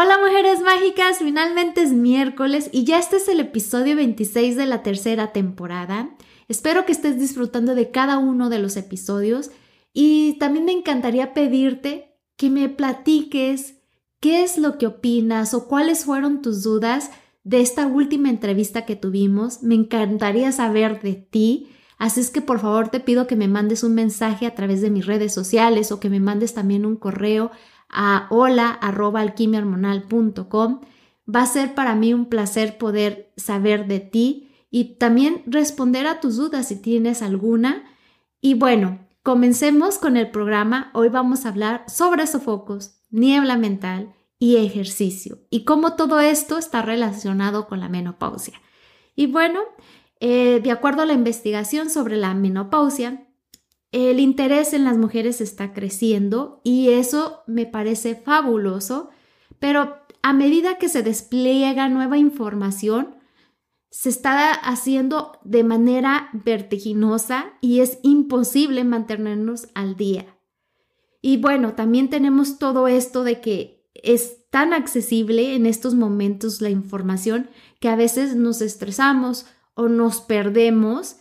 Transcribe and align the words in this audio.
Hola 0.00 0.16
mujeres 0.16 0.60
mágicas, 0.60 1.18
finalmente 1.18 1.82
es 1.82 1.90
miércoles 1.90 2.70
y 2.70 2.84
ya 2.84 3.00
este 3.00 3.16
es 3.16 3.26
el 3.26 3.40
episodio 3.40 3.96
26 3.96 4.54
de 4.54 4.64
la 4.64 4.84
tercera 4.84 5.32
temporada. 5.32 6.10
Espero 6.46 6.86
que 6.86 6.92
estés 6.92 7.18
disfrutando 7.18 7.74
de 7.74 7.90
cada 7.90 8.18
uno 8.18 8.48
de 8.48 8.60
los 8.60 8.76
episodios 8.76 9.50
y 9.92 10.38
también 10.38 10.66
me 10.66 10.70
encantaría 10.70 11.34
pedirte 11.34 12.16
que 12.36 12.48
me 12.48 12.68
platiques 12.68 13.78
qué 14.20 14.44
es 14.44 14.56
lo 14.56 14.78
que 14.78 14.86
opinas 14.86 15.52
o 15.52 15.66
cuáles 15.66 16.04
fueron 16.04 16.42
tus 16.42 16.62
dudas 16.62 17.10
de 17.42 17.60
esta 17.60 17.88
última 17.88 18.30
entrevista 18.30 18.86
que 18.86 18.94
tuvimos. 18.94 19.64
Me 19.64 19.74
encantaría 19.74 20.52
saber 20.52 21.02
de 21.02 21.14
ti. 21.14 21.70
Así 21.98 22.20
es 22.20 22.30
que 22.30 22.40
por 22.40 22.60
favor 22.60 22.90
te 22.90 23.00
pido 23.00 23.26
que 23.26 23.34
me 23.34 23.48
mandes 23.48 23.82
un 23.82 23.96
mensaje 23.96 24.46
a 24.46 24.54
través 24.54 24.80
de 24.80 24.90
mis 24.90 25.06
redes 25.06 25.34
sociales 25.34 25.90
o 25.90 25.98
que 25.98 26.08
me 26.08 26.20
mandes 26.20 26.54
también 26.54 26.86
un 26.86 26.94
correo 26.94 27.50
a 27.88 28.26
hola.alquimiahormonal.com. 28.30 30.80
Va 31.34 31.42
a 31.42 31.46
ser 31.46 31.74
para 31.74 31.94
mí 31.94 32.14
un 32.14 32.26
placer 32.26 32.78
poder 32.78 33.32
saber 33.36 33.86
de 33.86 34.00
ti 34.00 34.48
y 34.70 34.96
también 34.96 35.42
responder 35.46 36.06
a 36.06 36.20
tus 36.20 36.36
dudas 36.36 36.68
si 36.68 36.76
tienes 36.76 37.22
alguna. 37.22 37.84
Y 38.40 38.54
bueno, 38.54 39.06
comencemos 39.22 39.98
con 39.98 40.16
el 40.16 40.30
programa. 40.30 40.90
Hoy 40.94 41.08
vamos 41.08 41.44
a 41.44 41.50
hablar 41.50 41.84
sobre 41.88 42.26
sofocos, 42.26 43.00
niebla 43.10 43.56
mental 43.56 44.14
y 44.38 44.56
ejercicio 44.56 45.40
y 45.50 45.64
cómo 45.64 45.96
todo 45.96 46.20
esto 46.20 46.58
está 46.58 46.82
relacionado 46.82 47.66
con 47.66 47.80
la 47.80 47.88
menopausia. 47.88 48.60
Y 49.16 49.26
bueno, 49.26 49.60
eh, 50.20 50.60
de 50.62 50.70
acuerdo 50.70 51.02
a 51.02 51.06
la 51.06 51.12
investigación 51.12 51.90
sobre 51.90 52.16
la 52.16 52.34
menopausia, 52.34 53.27
el 53.92 54.20
interés 54.20 54.74
en 54.74 54.84
las 54.84 54.98
mujeres 54.98 55.40
está 55.40 55.72
creciendo 55.72 56.60
y 56.62 56.90
eso 56.90 57.42
me 57.46 57.66
parece 57.66 58.14
fabuloso, 58.14 59.10
pero 59.58 59.96
a 60.22 60.32
medida 60.32 60.78
que 60.78 60.88
se 60.88 61.02
despliega 61.02 61.88
nueva 61.88 62.18
información, 62.18 63.16
se 63.90 64.10
está 64.10 64.52
haciendo 64.52 65.38
de 65.44 65.64
manera 65.64 66.28
vertiginosa 66.32 67.54
y 67.60 67.80
es 67.80 67.98
imposible 68.02 68.84
mantenernos 68.84 69.68
al 69.74 69.96
día. 69.96 70.38
Y 71.22 71.38
bueno, 71.38 71.74
también 71.74 72.10
tenemos 72.10 72.58
todo 72.58 72.86
esto 72.88 73.24
de 73.24 73.40
que 73.40 73.88
es 73.94 74.48
tan 74.50 74.72
accesible 74.72 75.54
en 75.54 75.66
estos 75.66 75.94
momentos 75.94 76.60
la 76.60 76.70
información 76.70 77.50
que 77.80 77.88
a 77.88 77.96
veces 77.96 78.36
nos 78.36 78.60
estresamos 78.60 79.46
o 79.74 79.88
nos 79.88 80.20
perdemos. 80.20 81.16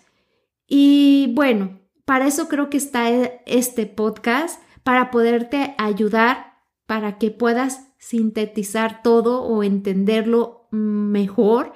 Y 0.68 1.32
bueno, 1.34 1.80
para 2.08 2.26
eso 2.26 2.48
creo 2.48 2.70
que 2.70 2.78
está 2.78 3.12
e, 3.12 3.42
este 3.46 3.86
podcast, 3.86 4.64
para 4.84 5.12
poderte 5.12 5.76
ayudar, 5.78 6.54
para 6.86 7.18
que 7.18 7.32
puedas 7.32 7.92
sintetizar 7.98 9.04
todo 9.04 9.44
o 9.44 9.62
entenderlo 9.62 10.70
mejor, 10.72 11.74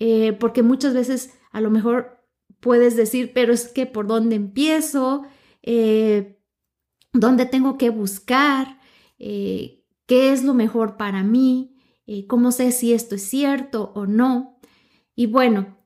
eh, 0.00 0.32
porque 0.32 0.64
muchas 0.64 0.94
veces 0.94 1.38
a 1.52 1.60
lo 1.60 1.70
mejor 1.70 2.24
puedes 2.58 2.96
decir, 2.96 3.30
pero 3.32 3.52
es 3.52 3.68
que 3.68 3.86
por 3.86 4.08
dónde 4.08 4.34
empiezo, 4.34 5.22
eh, 5.62 6.42
dónde 7.12 7.46
tengo 7.46 7.78
que 7.78 7.90
buscar, 7.90 8.80
eh, 9.20 9.84
qué 10.06 10.32
es 10.32 10.42
lo 10.42 10.54
mejor 10.54 10.96
para 10.96 11.22
mí, 11.22 11.76
cómo 12.26 12.50
sé 12.50 12.72
si 12.72 12.94
esto 12.94 13.14
es 13.14 13.22
cierto 13.22 13.92
o 13.94 14.06
no. 14.06 14.58
Y 15.14 15.26
bueno, 15.26 15.77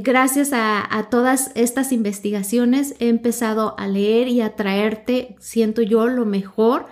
gracias 0.00 0.50
a, 0.52 1.08
todas 1.10 1.52
estas 1.54 1.92
investigaciones 1.92 2.94
he 2.98 3.08
empezado 3.08 3.74
a 3.78 3.86
leer 3.86 4.28
y 4.28 4.40
a 4.40 4.56
traerte, 4.56 5.36
siento 5.38 5.82
yo, 5.82 6.06
lo 6.08 6.24
mejor 6.24 6.86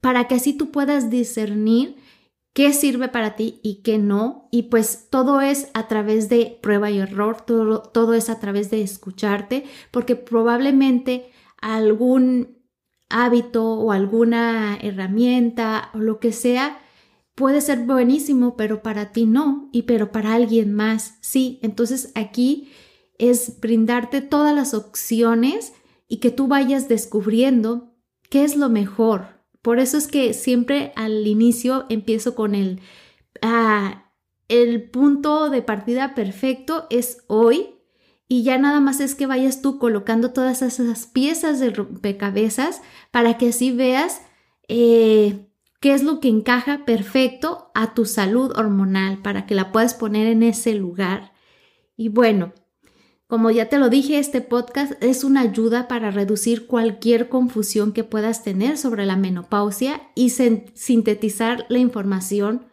para 0.00 0.28
que 0.28 0.36
así 0.36 0.52
tú 0.52 0.70
puedas 0.70 1.10
discernir 1.10 1.96
qué 2.52 2.72
sirve 2.72 3.08
para 3.08 3.34
ti 3.34 3.60
y 3.62 3.82
qué 3.82 3.98
no. 3.98 4.48
Y 4.52 4.64
pues 4.64 5.08
todo 5.10 5.40
es 5.40 5.70
a 5.74 5.88
través 5.88 6.28
de 6.28 6.58
prueba 6.62 6.90
y 6.90 6.98
error, 6.98 7.40
todo, 7.40 7.82
todo 7.82 8.14
es 8.14 8.30
a 8.30 8.38
través 8.38 8.70
de 8.70 8.82
escucharte, 8.82 9.64
porque 9.90 10.14
probablemente 10.14 11.30
algún 11.60 12.58
hábito 13.08 13.64
o 13.64 13.90
alguna 13.90 14.76
herramienta 14.80 15.90
o 15.94 15.98
lo 15.98 16.20
que 16.20 16.32
sea 16.32 16.80
puede 17.38 17.60
ser 17.60 17.78
buenísimo, 17.84 18.56
pero 18.56 18.82
para 18.82 19.12
ti 19.12 19.24
no, 19.24 19.68
y 19.70 19.82
pero 19.82 20.10
para 20.10 20.34
alguien 20.34 20.74
más 20.74 21.18
sí. 21.20 21.60
Entonces 21.62 22.10
aquí 22.16 22.72
es 23.16 23.60
brindarte 23.60 24.20
todas 24.22 24.52
las 24.52 24.74
opciones 24.74 25.72
y 26.08 26.16
que 26.16 26.32
tú 26.32 26.48
vayas 26.48 26.88
descubriendo 26.88 27.94
qué 28.28 28.42
es 28.42 28.56
lo 28.56 28.68
mejor. 28.68 29.44
Por 29.62 29.78
eso 29.78 29.98
es 29.98 30.08
que 30.08 30.34
siempre 30.34 30.92
al 30.96 31.28
inicio 31.28 31.86
empiezo 31.88 32.34
con 32.34 32.56
el, 32.56 32.80
ah, 33.40 34.10
el 34.48 34.90
punto 34.90 35.48
de 35.48 35.62
partida 35.62 36.16
perfecto 36.16 36.88
es 36.90 37.22
hoy 37.28 37.76
y 38.26 38.42
ya 38.42 38.58
nada 38.58 38.80
más 38.80 38.98
es 38.98 39.14
que 39.14 39.26
vayas 39.26 39.62
tú 39.62 39.78
colocando 39.78 40.32
todas 40.32 40.60
esas 40.60 41.06
piezas 41.06 41.60
de 41.60 41.70
rompecabezas 41.70 42.82
para 43.12 43.38
que 43.38 43.50
así 43.50 43.70
veas 43.70 44.22
eh, 44.66 45.47
qué 45.80 45.92
es 45.92 46.02
lo 46.02 46.20
que 46.20 46.28
encaja 46.28 46.84
perfecto 46.84 47.70
a 47.74 47.94
tu 47.94 48.04
salud 48.04 48.52
hormonal 48.56 49.22
para 49.22 49.46
que 49.46 49.54
la 49.54 49.72
puedas 49.72 49.94
poner 49.94 50.26
en 50.26 50.42
ese 50.42 50.74
lugar. 50.74 51.32
Y 51.96 52.08
bueno, 52.08 52.52
como 53.26 53.50
ya 53.50 53.68
te 53.68 53.78
lo 53.78 53.90
dije, 53.90 54.18
este 54.18 54.40
podcast 54.40 54.92
es 55.02 55.22
una 55.22 55.42
ayuda 55.42 55.86
para 55.86 56.10
reducir 56.10 56.66
cualquier 56.66 57.28
confusión 57.28 57.92
que 57.92 58.02
puedas 58.02 58.42
tener 58.42 58.78
sobre 58.78 59.04
la 59.04 59.16
menopausia 59.16 60.10
y 60.14 60.30
sintetizar 60.30 61.66
la 61.68 61.78
información. 61.78 62.66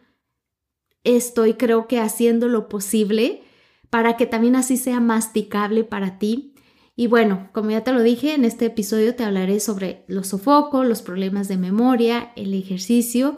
Estoy 1.04 1.54
creo 1.54 1.86
que 1.86 2.00
haciendo 2.00 2.48
lo 2.48 2.68
posible 2.68 3.42
para 3.90 4.16
que 4.16 4.26
también 4.26 4.56
así 4.56 4.76
sea 4.76 4.98
masticable 4.98 5.84
para 5.84 6.18
ti 6.18 6.55
y 6.98 7.08
bueno, 7.08 7.50
como 7.52 7.70
ya 7.70 7.84
te 7.84 7.92
lo 7.92 8.02
dije, 8.02 8.34
en 8.34 8.46
este 8.46 8.64
episodio 8.66 9.14
te 9.14 9.22
hablaré 9.22 9.60
sobre 9.60 10.04
los 10.08 10.28
sofocos, 10.28 10.86
los 10.86 11.02
problemas 11.02 11.46
de 11.46 11.58
memoria, 11.58 12.32
el 12.36 12.54
ejercicio 12.54 13.36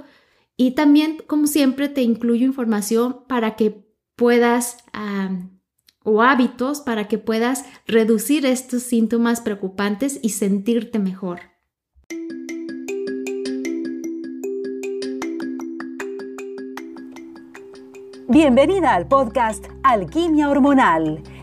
y 0.56 0.72
también, 0.72 1.18
como 1.26 1.48
siempre, 1.48 1.88
te 1.88 2.02
incluyo 2.02 2.46
información 2.46 3.24
para 3.26 3.56
que 3.56 3.84
puedas 4.14 4.78
o 6.04 6.22
hábitos 6.22 6.80
para 6.80 7.08
que 7.08 7.18
puedas 7.18 7.64
reducir 7.86 8.46
estos 8.46 8.84
síntomas 8.84 9.40
preocupantes 9.40 10.20
y 10.22 10.30
sentirte 10.30 11.00
mejor. 11.00 11.40
Bienvenida 18.28 18.94
al 18.94 19.08
podcast 19.08 19.64
Alquimia 19.82 20.48
Hormonal 20.48 21.22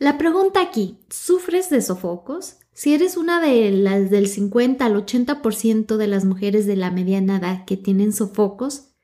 La 0.00 0.16
pregunta 0.16 0.62
aquí, 0.62 0.96
¿sufres 1.10 1.68
de 1.68 1.82
sofocos? 1.82 2.56
Si 2.72 2.94
eres 2.94 3.18
una 3.18 3.38
de 3.38 3.70
las 3.70 4.08
del 4.08 4.28
50 4.28 4.86
al 4.86 4.94
80% 4.94 5.98
de 5.98 6.06
las 6.06 6.24
mujeres 6.24 6.66
de 6.66 6.74
la 6.74 6.90
mediana 6.90 7.36
edad 7.36 7.66
que 7.66 7.76
tienen 7.76 8.14
sofocos 8.14 8.94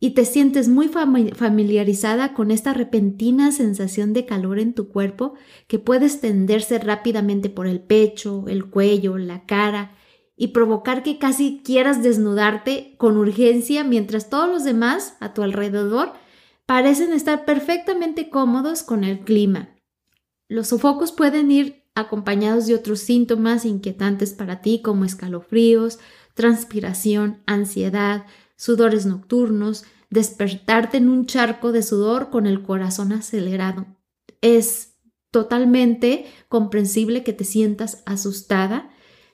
y 0.00 0.12
te 0.12 0.24
sientes 0.24 0.68
muy 0.68 0.88
familiarizada 0.88 2.32
con 2.32 2.50
esta 2.50 2.72
repentina 2.72 3.52
sensación 3.52 4.14
de 4.14 4.24
calor 4.24 4.58
en 4.58 4.72
tu 4.72 4.88
cuerpo 4.88 5.34
que 5.66 5.78
puede 5.78 6.06
extenderse 6.06 6.78
rápidamente 6.78 7.50
por 7.50 7.66
el 7.66 7.80
pecho, 7.80 8.46
el 8.48 8.70
cuello, 8.70 9.18
la 9.18 9.44
cara 9.44 9.98
y 10.34 10.48
provocar 10.48 11.02
que 11.02 11.18
casi 11.18 11.60
quieras 11.62 12.02
desnudarte 12.02 12.94
con 12.96 13.18
urgencia 13.18 13.84
mientras 13.84 14.30
todos 14.30 14.48
los 14.48 14.64
demás 14.64 15.18
a 15.20 15.34
tu 15.34 15.42
alrededor 15.42 16.14
parecen 16.64 17.12
estar 17.12 17.44
perfectamente 17.44 18.30
cómodos 18.30 18.82
con 18.82 19.04
el 19.04 19.20
clima. 19.20 19.75
Los 20.48 20.68
sofocos 20.68 21.12
pueden 21.12 21.50
ir 21.50 21.84
acompañados 21.94 22.66
de 22.66 22.74
otros 22.74 23.00
síntomas 23.00 23.64
inquietantes 23.64 24.32
para 24.32 24.60
ti 24.60 24.80
como 24.82 25.04
escalofríos, 25.04 25.98
transpiración, 26.34 27.42
ansiedad, 27.46 28.26
sudores 28.56 29.06
nocturnos, 29.06 29.84
despertarte 30.10 30.98
en 30.98 31.08
un 31.08 31.26
charco 31.26 31.72
de 31.72 31.82
sudor 31.82 32.30
con 32.30 32.46
el 32.46 32.62
corazón 32.62 33.12
acelerado. 33.12 33.86
Es 34.40 34.94
totalmente 35.30 36.26
comprensible 36.48 37.24
que 37.24 37.32
te 37.32 37.44
sientas 37.44 38.02
asustada, 38.06 38.90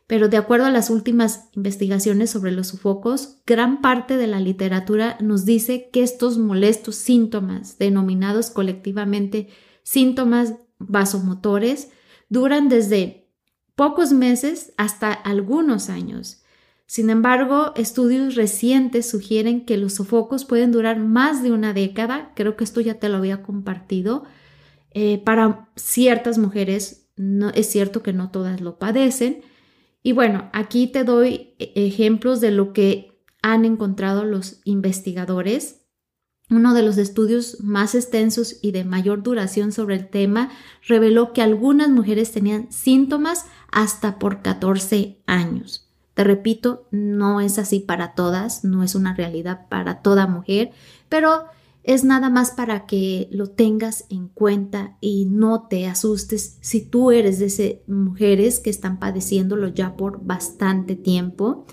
pero 0.07 0.29
de 0.29 0.37
acuerdo 0.37 0.67
a 0.67 0.71
las 0.71 0.91
últimas 0.91 1.49
investigaciones 1.53 2.31
sobre 2.31 2.53
los 2.53 2.69
sofocos, 2.69 3.43
gran 3.47 3.81
parte 3.81 4.17
de 4.17 4.27
la 4.27 4.41
literatura 4.41 5.17
nos 5.21 5.45
dice 5.45 5.91
que 5.93 6.03
estos 6.03 6.39
molestos 6.39 6.97
síntomas, 6.97 7.79
denominados 7.79 8.51
colectivamente 8.51 9.49
síntomas 9.83 10.55
vasomotores, 10.89 11.91
duran 12.29 12.69
desde 12.69 13.29
pocos 13.75 14.13
meses 14.13 14.73
hasta 14.77 15.13
algunos 15.13 15.89
años. 15.89 16.43
Sin 16.87 17.09
embargo, 17.09 17.73
estudios 17.75 18.35
recientes 18.35 19.09
sugieren 19.09 19.65
que 19.65 19.79
los 19.79 19.95
sofocos 19.95 20.45
pueden 20.45 20.73
durar 20.73 20.99
más 20.99 21.43
de 21.43 21.53
una 21.53 21.73
década, 21.73 22.33
creo 22.37 22.57
que 22.57 22.65
esto 22.65 22.81
ya 22.81 22.99
te 22.99 23.09
lo 23.09 23.17
había 23.17 23.43
compartido, 23.43 24.25
eh, 24.91 25.19
para 25.25 25.71
ciertas 25.75 26.37
mujeres, 26.37 27.11
no, 27.17 27.51
es 27.51 27.67
cierto 27.71 28.03
que 28.03 28.13
no 28.13 28.31
todas 28.31 28.61
lo 28.61 28.79
padecen, 28.79 29.41
y 30.03 30.13
bueno, 30.13 30.51
aquí 30.53 30.87
te 30.87 31.05
doy 31.05 31.55
ejemplos 31.59 32.41
de 32.41 32.51
lo 32.51 32.73
que 32.73 33.13
han 33.43 33.65
encontrado 33.65 34.25
los 34.25 34.61
investigadores. 34.65 35.82
Uno 36.53 36.75
de 36.75 36.83
los 36.83 36.99
estudios 36.99 37.61
más 37.63 37.95
extensos 37.95 38.59
y 38.61 38.73
de 38.73 38.85
mayor 38.85 39.23
duración 39.23 39.73
sobre 39.73 39.95
el 39.95 40.09
tema 40.11 40.51
reveló 40.87 41.33
que 41.33 41.41
algunas 41.41 41.89
mujeres 41.89 42.31
tenían 42.31 42.71
síntomas 42.71 43.47
hasta 43.71 44.19
por 44.19 44.43
14 44.43 45.17
años. 45.25 45.89
Te 46.13 46.25
repito, 46.25 46.87
no 46.91 47.41
es 47.41 47.59
así 47.59 47.81
para 47.81 48.15
todas, 48.15 48.65
no 48.65 48.83
es 48.83 48.95
una 48.95 49.15
realidad 49.15 49.67
para 49.71 50.03
toda 50.03 50.27
mujer, 50.27 50.73
pero 51.09 51.45
es 51.85 52.05
nada 52.05 52.29
más 52.29 52.51
para 52.51 52.85
que 52.85 53.29
lo 53.31 53.49
tengas 53.49 54.05
en 54.11 54.29
cuenta 54.29 54.99
y 55.01 55.25
no 55.25 55.69
te 55.69 55.87
asustes 55.87 56.59
si 56.61 56.83
tú 56.83 57.13
eres 57.13 57.39
de 57.39 57.47
esas 57.47 57.89
mujeres 57.89 58.61
que 58.61 58.69
están 58.69 58.99
padeciéndolo 58.99 59.69
ya 59.69 59.97
por 59.97 60.23
bastante 60.23 60.97
tiempo. 60.97 61.65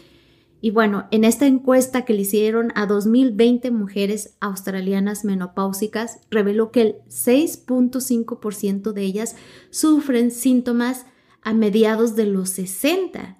Y 0.61 0.71
bueno, 0.71 1.07
en 1.11 1.23
esta 1.23 1.45
encuesta 1.45 2.03
que 2.03 2.13
le 2.13 2.21
hicieron 2.21 2.71
a 2.75 2.85
2020 2.85 3.71
mujeres 3.71 4.35
australianas 4.39 5.23
menopáusicas, 5.23 6.19
reveló 6.29 6.71
que 6.71 6.81
el 6.81 6.95
6.5% 7.07 8.91
de 8.91 9.01
ellas 9.01 9.35
sufren 9.69 10.31
síntomas 10.31 11.05
a 11.41 11.53
mediados 11.53 12.15
de 12.15 12.25
los 12.25 12.49
60 12.49 13.39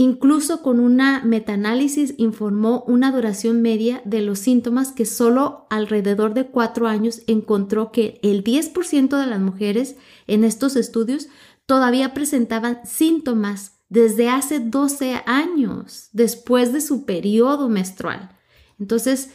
Incluso 0.00 0.62
con 0.62 0.78
una 0.78 1.24
metaanálisis 1.24 2.14
informó 2.18 2.84
una 2.86 3.10
duración 3.10 3.62
media 3.62 4.00
de 4.04 4.22
los 4.22 4.38
síntomas 4.38 4.92
que 4.92 5.04
solo 5.04 5.66
alrededor 5.70 6.34
de 6.34 6.46
cuatro 6.46 6.86
años 6.86 7.22
encontró 7.26 7.90
que 7.90 8.20
el 8.22 8.44
10% 8.44 9.20
de 9.20 9.26
las 9.26 9.40
mujeres 9.40 9.96
en 10.28 10.44
estos 10.44 10.76
estudios 10.76 11.26
todavía 11.66 12.14
presentaban 12.14 12.78
síntomas 12.84 13.77
desde 13.88 14.28
hace 14.28 14.60
12 14.60 15.22
años 15.26 16.08
después 16.12 16.72
de 16.72 16.80
su 16.80 17.04
periodo 17.04 17.68
menstrual. 17.68 18.36
Entonces, 18.78 19.30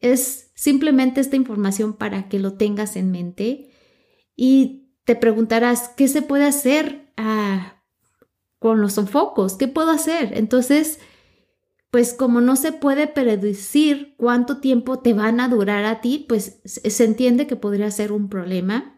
es 0.00 0.50
simplemente 0.54 1.20
esta 1.20 1.36
información 1.36 1.94
para 1.94 2.28
que 2.28 2.38
lo 2.38 2.54
tengas 2.54 2.96
en 2.96 3.10
mente 3.10 3.70
y 4.36 4.90
te 5.04 5.14
preguntarás, 5.16 5.90
¿qué 5.96 6.08
se 6.08 6.22
puede 6.22 6.44
hacer? 6.44 7.12
Ah, 7.16 7.82
con 8.62 8.80
los 8.80 8.94
sofocos. 8.94 9.56
¿Qué 9.56 9.68
puedo 9.68 9.90
hacer? 9.90 10.32
Entonces, 10.34 11.00
pues 11.90 12.14
como 12.14 12.40
no 12.40 12.56
se 12.56 12.72
puede 12.72 13.08
predecir 13.08 14.14
cuánto 14.16 14.58
tiempo 14.58 15.00
te 15.00 15.12
van 15.12 15.40
a 15.40 15.48
durar 15.48 15.84
a 15.84 16.00
ti, 16.00 16.24
pues 16.28 16.60
se 16.64 17.04
entiende 17.04 17.46
que 17.46 17.56
podría 17.56 17.90
ser 17.90 18.12
un 18.12 18.28
problema. 18.28 18.96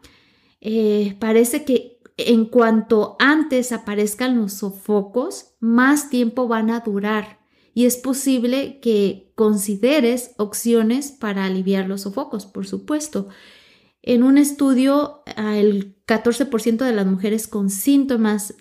Eh, 0.61 1.17
parece 1.19 1.65
que 1.65 1.94
en 2.17 2.47
cuanto 2.47 3.17
antes 3.19 3.73
aparezcan 3.73 4.39
los 4.41 4.55
sofocos, 4.55 5.57
más 5.61 6.11
tiempo 6.11 6.47
van 6.49 6.71
a 6.71 6.81
durar 6.81 7.45
y 7.75 7.87
es 7.87 7.97
posible 7.97 8.79
que 8.81 9.33
consideres 9.35 10.35
opciones 10.39 11.11
para 11.11 11.45
aliviar 11.45 11.89
los 11.89 12.03
sofocos, 12.03 12.47
por 12.47 12.67
supuesto. 12.67 13.29
En 14.01 14.23
un 14.23 14.39
estudio, 14.39 15.23
el 15.37 15.97
14% 16.07 16.85
de 16.85 16.93
las 16.93 17.07
mujeres 17.07 17.49
con 17.49 17.71
síntomas 17.71 18.55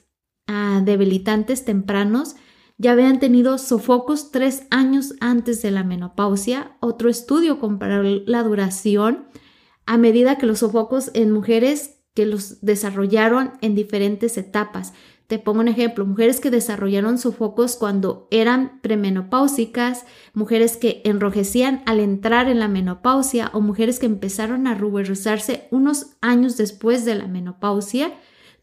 debilitantes 0.84 1.64
tempranos 1.64 2.36
ya 2.78 2.94
habían 2.94 3.20
tenido 3.20 3.60
sofocos 3.60 4.32
tres 4.32 4.64
años 4.72 5.14
antes 5.20 5.62
de 5.62 5.70
la 5.70 5.84
menopausia. 5.84 6.76
Otro 6.80 7.08
estudio 7.10 7.60
comparó 7.60 8.02
la 8.04 8.42
duración 8.42 9.28
a 9.86 9.98
medida 9.98 10.38
que 10.38 10.48
los 10.48 10.60
sofocos 10.60 11.12
en 11.14 11.32
mujeres 11.32 12.03
que 12.14 12.26
los 12.26 12.62
desarrollaron 12.62 13.54
en 13.62 13.76
diferentes 13.76 14.38
etapas. 14.38 14.94
Te 15.28 15.40
pongo 15.40 15.62
un 15.62 15.68
ejemplo, 15.68 16.06
mujeres 16.06 16.40
que 16.40 16.52
desarrollaron 16.52 17.18
sofocos 17.18 17.76
cuando 17.76 18.28
eran 18.30 18.82
premenopáusicas, 18.82 20.06
mujeres 20.34 20.78
que 20.78 21.02
enrojecían 21.06 21.82
al 21.86 22.00
entrar 22.00 22.50
en 22.50 22.60
la 22.60 22.68
menopausia 22.68 23.50
o 23.54 23.62
mujeres 23.62 24.00
que 24.00 24.06
empezaron 24.06 24.68
a 24.68 24.76
ruborizarse 24.76 25.68
unos 25.72 26.18
años 26.22 26.58
después 26.58 27.06
de 27.06 27.16
la 27.16 27.28
menopausia 27.28 28.14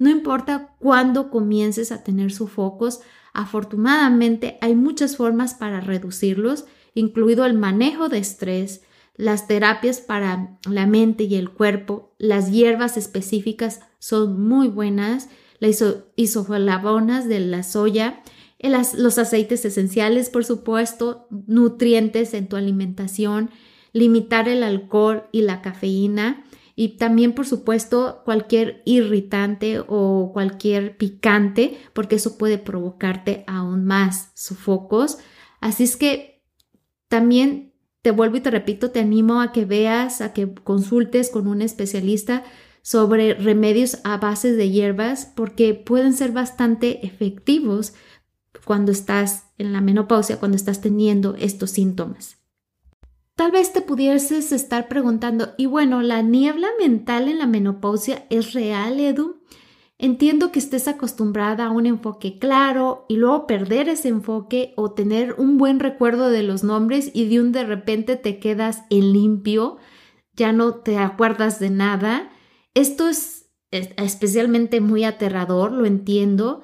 no 0.01 0.09
importa 0.09 0.75
cuándo 0.79 1.31
comiences 1.31 1.93
a 1.93 2.03
tener 2.03 2.33
sofocos, 2.33 3.01
afortunadamente 3.35 4.57
hay 4.63 4.75
muchas 4.75 5.19
formas 5.19 5.53
para 5.53 5.83
reducirlos, 5.83 6.65
incluido 6.95 7.45
el 7.45 7.53
manejo 7.53 8.09
de 8.09 8.17
estrés, 8.17 8.81
las 9.21 9.47
terapias 9.47 10.01
para 10.01 10.59
la 10.69 10.87
mente 10.87 11.25
y 11.25 11.35
el 11.35 11.51
cuerpo, 11.51 12.15
las 12.19 12.51
hierbas 12.51 12.97
específicas 12.97 13.81
son 13.99 14.41
muy 14.49 14.69
buenas, 14.69 15.29
las 15.59 15.85
isoflavonas 16.17 17.29
de 17.29 17.41
la 17.41 17.63
soya, 17.63 18.23
los 18.97 19.19
aceites 19.19 19.65
esenciales, 19.67 20.31
por 20.31 20.47
supuesto, 20.47 21.27
nutrientes 21.47 22.33
en 22.33 22.49
tu 22.49 22.57
alimentación, 22.57 23.51
limitar 23.93 24.49
el 24.49 24.63
alcohol 24.63 25.25
y 25.33 25.43
la 25.43 25.61
cafeína, 25.61 26.45
y 26.75 26.97
también, 26.97 27.35
por 27.35 27.47
supuesto, 27.47 28.23
cualquier 28.25 28.81
irritante 28.87 29.83
o 29.87 30.31
cualquier 30.33 30.97
picante, 30.97 31.79
porque 31.93 32.17
eso 32.17 32.39
puede 32.39 32.57
provocarte 32.57 33.45
aún 33.47 33.85
más 33.85 34.31
sofocos. 34.35 35.19
Así 35.61 35.85
es 35.85 35.99
que 35.99 36.43
también 37.09 37.70
te 38.03 38.11
vuelvo 38.11 38.37
y 38.37 38.41
te 38.41 38.51
repito, 38.51 38.91
te 38.91 39.01
animo 39.01 39.41
a 39.41 39.53
que 39.53 39.65
veas, 39.65 40.21
a 40.21 40.33
que 40.33 40.55
consultes 40.55 41.31
con 41.31 41.47
un 41.47 41.63
especialista 41.63 42.45
sobre 42.83 43.35
remedios 43.35 43.99
a 44.05 44.17
base 44.17 44.55
de 44.55 44.71
hierbas, 44.71 45.27
porque 45.35 45.75
pueden 45.75 46.15
ser 46.15 46.33
bastante 46.33 47.07
efectivos 47.07 47.93
cuando 48.65 48.91
estás 48.93 49.45
en 49.59 49.73
la 49.73 49.81
menopausia, 49.81 50.39
cuando 50.39 50.57
estás 50.57 50.81
teniendo 50.81 51.35
estos 51.39 51.71
síntomas. 51.71 52.39
Tal 53.35 53.53
vez 53.53 53.73
te 53.73 53.81
pudieses 53.81 54.53
estar 54.53 54.89
preguntando, 54.89 55.55
y 55.57 55.67
bueno, 55.67 56.03
¿la 56.03 56.23
niebla 56.23 56.69
mental 56.79 57.29
en 57.29 57.39
la 57.39 57.47
menopausia 57.47 58.27
es 58.31 58.53
real, 58.53 59.01
Edu? 59.01 59.40
Entiendo 60.03 60.51
que 60.51 60.59
estés 60.59 60.89
acostumbrada 60.89 61.67
a 61.67 61.71
un 61.71 61.85
enfoque 61.85 62.39
claro 62.39 63.05
y 63.07 63.17
luego 63.17 63.47
perder 63.47 63.91
ese 63.91 64.09
enfoque 64.09 64.73
o 64.77 64.93
tener 64.93 65.35
un 65.37 65.59
buen 65.59 65.79
recuerdo 65.79 66.31
de 66.31 66.43
los 66.43 66.65
nombres 66.65 67.11
y 67.13 67.29
de 67.29 67.39
un 67.39 67.53
de 67.53 67.65
repente 67.65 68.17
te 68.17 68.39
quedas 68.39 68.85
en 68.89 69.13
limpio, 69.13 69.77
ya 70.35 70.53
no 70.53 70.77
te 70.77 70.97
acuerdas 70.97 71.61
de 71.61 71.69
nada. 71.69 72.31
Esto 72.73 73.11
es 73.11 73.51
especialmente 73.71 74.81
muy 74.81 75.05
aterrador, 75.05 75.71
lo 75.71 75.85
entiendo, 75.85 76.63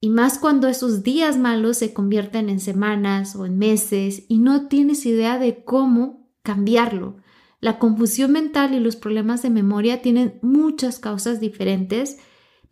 y 0.00 0.10
más 0.10 0.40
cuando 0.40 0.66
esos 0.66 1.04
días 1.04 1.38
malos 1.38 1.76
se 1.76 1.94
convierten 1.94 2.48
en 2.48 2.58
semanas 2.58 3.36
o 3.36 3.46
en 3.46 3.58
meses 3.58 4.24
y 4.26 4.38
no 4.38 4.66
tienes 4.66 5.06
idea 5.06 5.38
de 5.38 5.62
cómo 5.62 6.32
cambiarlo. 6.42 7.18
La 7.60 7.78
confusión 7.78 8.32
mental 8.32 8.74
y 8.74 8.80
los 8.80 8.96
problemas 8.96 9.40
de 9.42 9.50
memoria 9.50 10.02
tienen 10.02 10.40
muchas 10.42 10.98
causas 10.98 11.38
diferentes, 11.38 12.18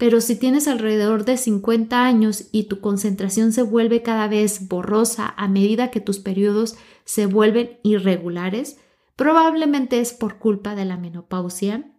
pero 0.01 0.23
si 0.23 0.35
tienes 0.35 0.67
alrededor 0.67 1.27
de 1.27 1.37
50 1.37 2.07
años 2.07 2.49
y 2.53 2.65
tu 2.65 2.81
concentración 2.81 3.53
se 3.53 3.61
vuelve 3.61 4.01
cada 4.01 4.29
vez 4.29 4.67
borrosa 4.67 5.35
a 5.37 5.47
medida 5.47 5.91
que 5.91 6.01
tus 6.01 6.19
periodos 6.19 6.77
se 7.05 7.27
vuelven 7.27 7.79
irregulares, 7.83 8.79
probablemente 9.15 10.01
es 10.01 10.15
por 10.15 10.39
culpa 10.39 10.75
de 10.75 10.87
la 10.87 10.97
menopausia. 10.97 11.93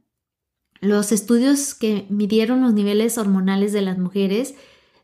Los 0.80 1.12
estudios 1.12 1.76
que 1.76 2.08
midieron 2.10 2.62
los 2.62 2.74
niveles 2.74 3.20
hormonales 3.20 3.72
de 3.72 3.84
las 3.84 4.00
mujeres 4.00 4.56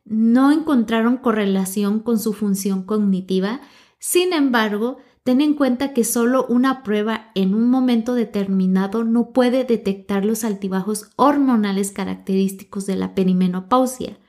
no 0.03 0.51
encontraron 0.51 1.17
correlación 1.17 1.99
con 1.99 2.17
su 2.17 2.33
función 2.33 2.81
cognitiva, 2.81 3.61
sin 3.99 4.33
embargo, 4.33 4.97
ten 5.27 5.41
en 5.41 5.55
cuenta 5.55 5.91
que 5.91 6.05
solo 6.05 6.45
una 6.47 6.83
prueba 6.83 7.31
en 7.35 7.53
un 7.53 7.69
momento 7.69 8.15
determinado 8.15 9.03
no 9.03 9.33
puede 9.33 9.65
detectar 9.65 10.23
los 10.23 10.45
altibajos 10.45 11.09
hormonales 11.17 11.91
característicos 11.91 12.85
de 12.85 12.95
la 12.95 13.13
perimenopausia. 13.13 14.19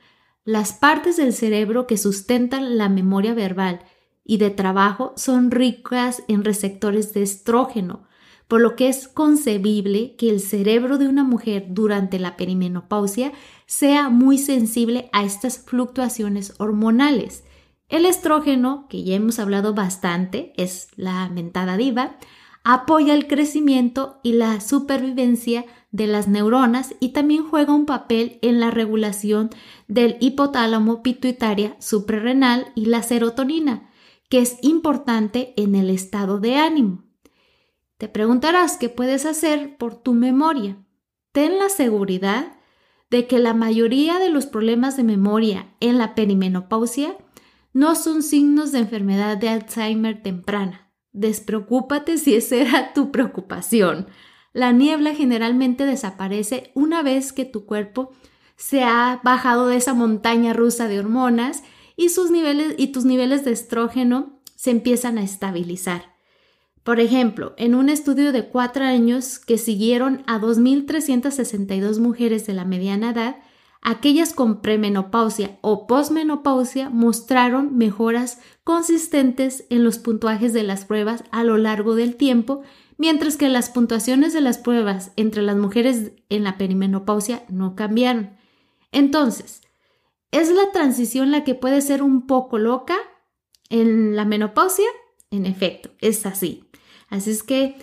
Las 0.43 0.73
partes 0.73 1.15
del 1.15 1.31
cerebro 1.31 1.87
que 1.87 1.95
sustentan 1.95 2.77
la 2.77 2.89
memoria 2.89 3.33
verbal 3.33 3.79
y 4.25 4.39
de 4.39 4.49
trabajo 4.49 5.13
son 5.15 5.51
ricas 5.51 6.21
en 6.27 6.43
receptores 6.43 7.13
de 7.13 7.21
estrógeno, 7.21 8.05
por 8.49 8.59
lo 8.59 8.75
que 8.75 8.89
es 8.89 9.07
concebible 9.07 10.17
que 10.17 10.29
el 10.29 10.41
cerebro 10.41 10.97
de 10.97 11.07
una 11.07 11.23
mujer 11.23 11.67
durante 11.69 12.19
la 12.19 12.35
perimenopausia 12.35 13.31
sea 13.67 14.09
muy 14.09 14.37
sensible 14.37 15.09
a 15.13 15.23
estas 15.23 15.59
fluctuaciones 15.59 16.55
hormonales. 16.57 17.45
El 17.89 18.05
estrógeno, 18.05 18.85
que 18.87 19.03
ya 19.03 19.15
hemos 19.15 19.39
hablado 19.39 19.73
bastante, 19.73 20.53
es 20.55 20.89
la 20.95 21.27
mentada 21.29 21.75
diva, 21.75 22.17
apoya 22.63 23.15
el 23.15 23.27
crecimiento 23.27 24.19
y 24.21 24.33
la 24.33 24.61
supervivencia 24.61 25.65
de 25.91 26.05
las 26.05 26.27
neuronas 26.27 26.93
y 26.99 27.09
también 27.09 27.47
juega 27.47 27.73
un 27.73 27.87
papel 27.87 28.37
en 28.43 28.59
la 28.59 28.69
regulación 28.69 29.49
del 29.87 30.17
hipotálamo 30.19 31.01
pituitaria 31.01 31.75
suprarrenal 31.79 32.67
y 32.75 32.85
la 32.85 33.01
serotonina, 33.01 33.89
que 34.29 34.39
es 34.39 34.57
importante 34.61 35.55
en 35.57 35.73
el 35.73 35.89
estado 35.89 36.39
de 36.39 36.57
ánimo. 36.57 37.05
Te 37.97 38.07
preguntarás 38.07 38.77
qué 38.77 38.89
puedes 38.89 39.25
hacer 39.25 39.77
por 39.77 39.95
tu 39.95 40.13
memoria. 40.13 40.77
Ten 41.31 41.57
la 41.57 41.69
seguridad 41.69 42.53
de 43.09 43.25
que 43.25 43.39
la 43.39 43.55
mayoría 43.55 44.19
de 44.19 44.29
los 44.29 44.45
problemas 44.45 44.95
de 44.95 45.03
memoria 45.03 45.73
en 45.79 45.97
la 45.97 46.13
perimenopausia 46.13 47.17
no 47.73 47.95
son 47.95 48.23
signos 48.23 48.71
de 48.71 48.79
enfermedad 48.79 49.37
de 49.37 49.49
Alzheimer 49.49 50.21
temprana. 50.21 50.91
Despreocúpate 51.11 52.17
si 52.17 52.35
esa 52.35 52.55
era 52.55 52.93
tu 52.93 53.11
preocupación. 53.11 54.07
La 54.53 54.71
niebla 54.71 55.13
generalmente 55.13 55.85
desaparece 55.85 56.71
una 56.73 57.03
vez 57.03 57.33
que 57.33 57.45
tu 57.45 57.65
cuerpo 57.65 58.11
se 58.55 58.83
ha 58.83 59.21
bajado 59.23 59.67
de 59.67 59.77
esa 59.77 59.93
montaña 59.93 60.53
rusa 60.53 60.87
de 60.87 60.99
hormonas 60.99 61.63
y, 61.95 62.07
niveles, 62.31 62.75
y 62.77 62.87
tus 62.87 63.05
niveles 63.05 63.45
de 63.45 63.51
estrógeno 63.51 64.41
se 64.55 64.71
empiezan 64.71 65.17
a 65.17 65.23
estabilizar. 65.23 66.15
Por 66.83 66.99
ejemplo, 66.99 67.53
en 67.57 67.75
un 67.75 67.89
estudio 67.89 68.31
de 68.31 68.47
cuatro 68.47 68.83
años 68.83 69.39
que 69.39 69.57
siguieron 69.57 70.23
a 70.27 70.39
2.362 70.39 71.99
mujeres 71.99 72.47
de 72.47 72.53
la 72.53 72.65
mediana 72.65 73.11
edad, 73.11 73.37
aquellas 73.81 74.33
con 74.33 74.61
premenopausia 74.61 75.57
o 75.61 75.87
posmenopausia 75.87 76.89
mostraron 76.89 77.77
mejoras 77.77 78.39
consistentes 78.63 79.65
en 79.69 79.83
los 79.83 79.97
puntuajes 79.97 80.53
de 80.53 80.63
las 80.63 80.85
pruebas 80.85 81.23
a 81.31 81.43
lo 81.43 81.57
largo 81.57 81.95
del 81.95 82.15
tiempo, 82.15 82.61
mientras 82.97 83.37
que 83.37 83.49
las 83.49 83.69
puntuaciones 83.69 84.33
de 84.33 84.41
las 84.41 84.57
pruebas 84.57 85.11
entre 85.15 85.41
las 85.41 85.55
mujeres 85.55 86.11
en 86.29 86.43
la 86.43 86.57
perimenopausia 86.57 87.43
no 87.49 87.75
cambiaron. 87.75 88.37
Entonces, 88.91 89.61
¿es 90.31 90.51
la 90.51 90.71
transición 90.71 91.31
la 91.31 91.43
que 91.43 91.55
puede 91.55 91.81
ser 91.81 92.03
un 92.03 92.27
poco 92.27 92.57
loca 92.57 92.97
en 93.69 94.15
la 94.15 94.25
menopausia? 94.25 94.87
En 95.31 95.45
efecto, 95.45 95.91
es 96.01 96.25
así. 96.25 96.65
Así 97.07 97.31
es 97.31 97.43
que, 97.43 97.75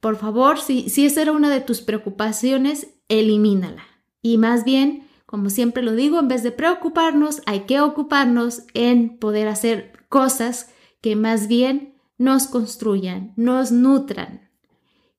por 0.00 0.16
favor, 0.16 0.60
si, 0.60 0.88
si 0.88 1.06
esa 1.06 1.22
era 1.22 1.32
una 1.32 1.50
de 1.50 1.60
tus 1.60 1.80
preocupaciones, 1.80 2.88
elimínala. 3.08 3.84
Y 4.22 4.38
más 4.38 4.64
bien, 4.64 5.09
como 5.30 5.48
siempre 5.48 5.84
lo 5.84 5.94
digo, 5.94 6.18
en 6.18 6.26
vez 6.26 6.42
de 6.42 6.50
preocuparnos, 6.50 7.40
hay 7.46 7.60
que 7.60 7.80
ocuparnos 7.80 8.64
en 8.74 9.16
poder 9.20 9.46
hacer 9.46 9.92
cosas 10.08 10.70
que 11.00 11.14
más 11.14 11.46
bien 11.46 11.94
nos 12.18 12.48
construyan, 12.48 13.32
nos 13.36 13.70
nutran. 13.70 14.50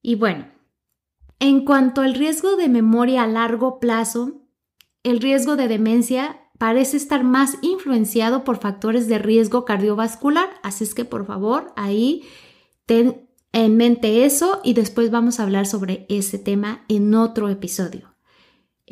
Y 0.02 0.16
bueno, 0.16 0.50
en 1.40 1.64
cuanto 1.64 2.02
al 2.02 2.14
riesgo 2.14 2.58
de 2.58 2.68
memoria 2.68 3.24
a 3.24 3.28
largo 3.28 3.80
plazo, 3.80 4.42
el 5.04 5.22
riesgo 5.22 5.56
de 5.56 5.70
demencia 5.70 6.42
parece 6.58 6.98
estar 6.98 7.24
más 7.24 7.58
influenciado 7.62 8.44
por 8.44 8.58
factores 8.58 9.08
de 9.08 9.18
riesgo 9.18 9.64
cardiovascular, 9.64 10.50
así 10.62 10.84
es 10.84 10.94
que 10.94 11.06
por 11.06 11.26
favor 11.26 11.72
ahí 11.78 12.24
ten 12.86 13.30
en 13.54 13.78
mente 13.78 14.26
eso 14.26 14.60
y 14.62 14.74
después 14.74 15.10
vamos 15.10 15.40
a 15.40 15.44
hablar 15.44 15.68
sobre 15.68 16.06
ese 16.10 16.38
tema 16.38 16.84
en 16.90 17.16
otro 17.16 17.48
episodio. 17.48 18.11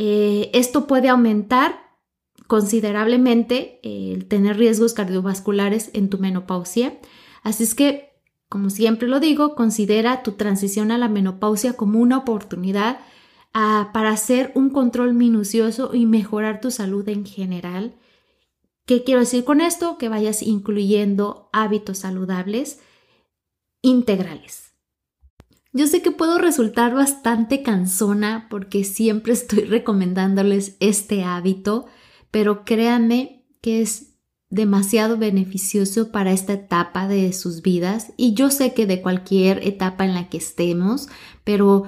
Eh, 0.02 0.50
esto 0.54 0.88
puede 0.88 1.10
aumentar 1.10 1.98
considerablemente 2.48 3.82
eh, 3.84 4.14
el 4.14 4.30
tener 4.30 4.56
riesgos 4.56 4.94
cardiovasculares 4.94 5.92
en 5.92 6.10
tu 6.10 6.20
menopausia. 6.20 6.98
Así 7.44 7.64
es 7.66 7.76
que, 7.76 8.14
como 8.48 8.70
siempre 8.70 9.10
lo 9.10 9.20
digo, 9.20 9.56
considera 9.56 10.24
tu 10.24 10.32
transición 10.32 10.92
a 10.92 10.98
la 10.98 11.10
menopausia 11.10 11.74
como 11.74 12.00
una 12.00 12.18
oportunidad 12.18 13.02
ah, 13.54 13.90
para 13.94 14.12
hacer 14.12 14.54
un 14.56 14.70
control 14.70 15.14
minucioso 15.16 15.94
y 15.94 16.06
mejorar 16.06 16.62
tu 16.62 16.72
salud 16.72 17.08
en 17.10 17.26
general. 17.26 17.98
¿Qué 18.86 19.04
quiero 19.04 19.20
decir 19.20 19.44
con 19.44 19.60
esto? 19.60 19.98
Que 19.98 20.08
vayas 20.08 20.42
incluyendo 20.42 21.50
hábitos 21.52 21.98
saludables 21.98 22.80
integrales. 23.82 24.69
Yo 25.72 25.86
sé 25.88 26.02
que 26.02 26.12
puedo 26.12 26.38
resultar 26.38 26.96
bastante 26.96 27.62
cansona 27.62 28.48
porque 28.50 28.84
siempre 28.84 29.34
estoy 29.34 29.66
recomendándoles 29.66 30.78
este 30.80 31.24
hábito, 31.24 31.86
pero 32.32 32.66
créanme 32.66 33.46
que 33.62 33.82
es 33.82 34.10
demasiado 34.50 35.18
beneficioso 35.18 36.12
para 36.12 36.32
esta 36.32 36.54
etapa 36.54 37.08
de 37.08 37.32
sus 37.34 37.62
vidas 37.62 38.14
y 38.18 38.34
yo 38.34 38.50
sé 38.50 38.74
que 38.74 38.88
de 38.88 39.02
cualquier 39.02 39.66
etapa 39.68 40.06
en 40.06 40.16
la 40.16 40.28
que 40.28 40.38
estemos, 40.38 41.08
pero 41.44 41.84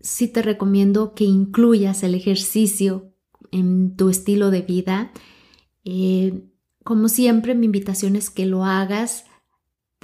sí 0.00 0.28
te 0.28 0.42
recomiendo 0.42 1.14
que 1.14 1.24
incluyas 1.24 2.02
el 2.02 2.14
ejercicio 2.14 3.14
en 3.52 3.96
tu 3.96 4.10
estilo 4.10 4.50
de 4.50 4.60
vida. 4.60 5.12
Eh, 5.84 6.44
como 6.84 7.08
siempre, 7.08 7.54
mi 7.54 7.66
invitación 7.66 8.16
es 8.16 8.28
que 8.28 8.44
lo 8.44 8.64
hagas 8.64 9.24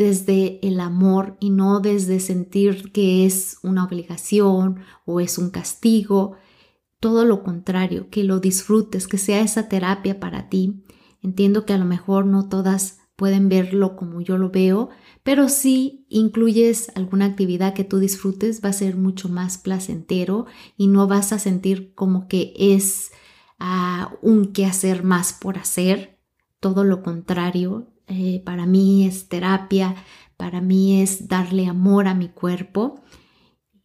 desde 0.01 0.67
el 0.67 0.81
amor 0.81 1.37
y 1.41 1.51
no 1.51 1.81
desde 1.81 2.21
sentir 2.21 2.91
que 2.91 3.27
es 3.27 3.59
una 3.63 3.85
obligación 3.85 4.81
o 5.05 5.21
es 5.21 5.37
un 5.37 5.51
castigo. 5.51 6.37
Todo 7.01 7.27
lo 7.27 7.43
contrario, 7.43 8.09
que 8.09 8.25
lo 8.25 8.41
disfrutes, 8.41 9.07
que 9.07 9.19
sea 9.19 9.43
esa 9.43 9.69
terapia 9.69 10.19
para 10.19 10.49
ti. 10.49 10.83
Entiendo 11.23 11.67
que 11.67 11.75
a 11.75 11.79
lo 11.79 11.85
mejor 11.85 12.25
no 12.25 12.49
todas 12.49 12.97
pueden 13.15 13.51
verlo 13.51 13.95
como 13.95 14.23
yo 14.23 14.39
lo 14.39 14.49
veo, 14.49 14.89
pero 15.23 15.51
si 15.51 16.07
incluyes 16.09 16.91
alguna 16.95 17.27
actividad 17.27 17.75
que 17.75 17.85
tú 17.85 17.99
disfrutes 17.99 18.65
va 18.65 18.71
a 18.71 18.73
ser 18.73 18.97
mucho 18.97 19.29
más 19.29 19.59
placentero 19.59 20.47
y 20.79 20.87
no 20.87 21.09
vas 21.09 21.35
a 21.35 21.39
sentir 21.39 21.95
como 21.95 22.27
que 22.27 22.55
es 22.57 23.11
uh, 23.61 24.17
un 24.27 24.55
quehacer 24.55 25.05
más 25.05 25.35
por 25.35 25.59
hacer, 25.59 26.19
todo 26.59 26.85
lo 26.85 27.03
contrario, 27.03 27.93
eh, 28.11 28.43
para 28.45 28.67
mí 28.67 29.07
es 29.07 29.29
terapia, 29.29 29.95
para 30.37 30.61
mí 30.61 31.01
es 31.01 31.29
darle 31.29 31.67
amor 31.67 32.09
a 32.09 32.15
mi 32.15 32.29
cuerpo. 32.29 33.01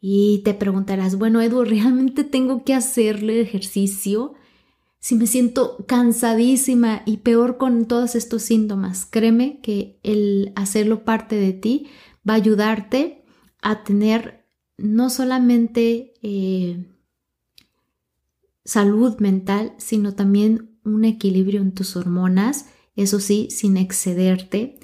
Y 0.01 0.41
te 0.43 0.53
preguntarás, 0.53 1.17
bueno, 1.17 1.41
Edu, 1.41 1.63
¿realmente 1.65 2.23
tengo 2.23 2.63
que 2.63 2.73
hacerle 2.73 3.39
ejercicio? 3.39 4.33
Si 4.99 5.15
me 5.15 5.27
siento 5.27 5.85
cansadísima 5.87 7.03
y 7.05 7.17
peor 7.17 7.57
con 7.57 7.85
todos 7.85 8.15
estos 8.15 8.41
síntomas, 8.41 9.05
créeme 9.05 9.61
que 9.61 9.99
el 10.01 10.51
hacerlo 10.55 11.05
parte 11.05 11.35
de 11.35 11.53
ti 11.53 11.87
va 12.27 12.33
a 12.33 12.37
ayudarte 12.37 13.23
a 13.61 13.83
tener 13.83 14.47
no 14.77 15.11
solamente 15.11 16.13
eh, 16.23 16.87
salud 18.63 19.19
mental, 19.19 19.73
sino 19.77 20.15
también 20.15 20.79
un 20.83 21.05
equilibrio 21.05 21.61
en 21.61 21.73
tus 21.73 21.95
hormonas 21.95 22.65
eso 22.95 23.19
sí, 23.19 23.49
sin 23.51 23.77
excederte. 23.77 24.79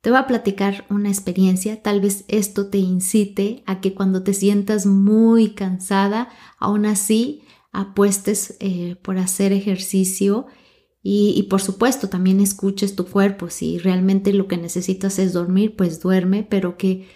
Te 0.00 0.10
voy 0.10 0.18
a 0.18 0.26
platicar 0.26 0.86
una 0.88 1.08
experiencia, 1.08 1.82
tal 1.82 2.00
vez 2.00 2.24
esto 2.28 2.68
te 2.68 2.78
incite 2.78 3.62
a 3.66 3.80
que 3.80 3.94
cuando 3.94 4.22
te 4.22 4.34
sientas 4.34 4.86
muy 4.86 5.50
cansada, 5.54 6.28
aún 6.58 6.86
así 6.86 7.42
apuestes 7.72 8.56
eh, 8.60 8.96
por 9.02 9.18
hacer 9.18 9.52
ejercicio 9.52 10.46
y, 11.08 11.44
por 11.44 11.62
supuesto 11.62 12.08
también 12.08 12.40
escuches 12.40 12.96
tu 12.96 13.06
cuerpo. 13.06 13.48
Si 13.48 13.78
realmente 13.78 14.32
lo 14.32 14.48
que 14.48 14.56
necesitas 14.56 15.20
es 15.20 15.32
dormir, 15.32 15.76
pues 15.76 16.00
duerme, 16.00 16.42
pero 16.42 16.76
que 16.76 17.06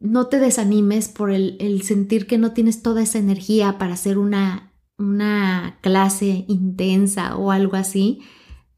no 0.00 0.26
te 0.26 0.40
desanimes 0.40 1.08
por 1.08 1.30
el, 1.30 1.56
el 1.60 1.82
sentir 1.82 2.26
que 2.26 2.36
no 2.36 2.52
tienes 2.52 2.82
toda 2.82 3.00
esa 3.00 3.18
energía 3.18 3.78
para 3.78 3.94
hacer 3.94 4.18
una, 4.18 4.72
una 4.98 5.78
clase 5.82 6.44
intensa 6.48 7.36
o 7.36 7.52
algo 7.52 7.76
así 7.76 8.22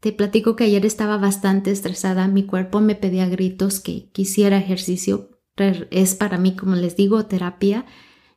te 0.05 0.13
platico 0.13 0.55
que 0.55 0.65
ayer 0.65 0.85
estaba 0.85 1.17
bastante 1.17 1.71
estresada, 1.71 2.27
mi 2.27 2.45
cuerpo 2.45 2.79
me 2.79 2.93
pedía 2.93 3.27
gritos 3.27 3.79
que 3.79 4.11
quisiera 4.11 4.59
ejercicio. 4.59 5.31
Es 5.89 6.13
para 6.13 6.37
mí, 6.37 6.55
como 6.55 6.75
les 6.75 6.95
digo, 6.95 7.25
terapia. 7.25 7.87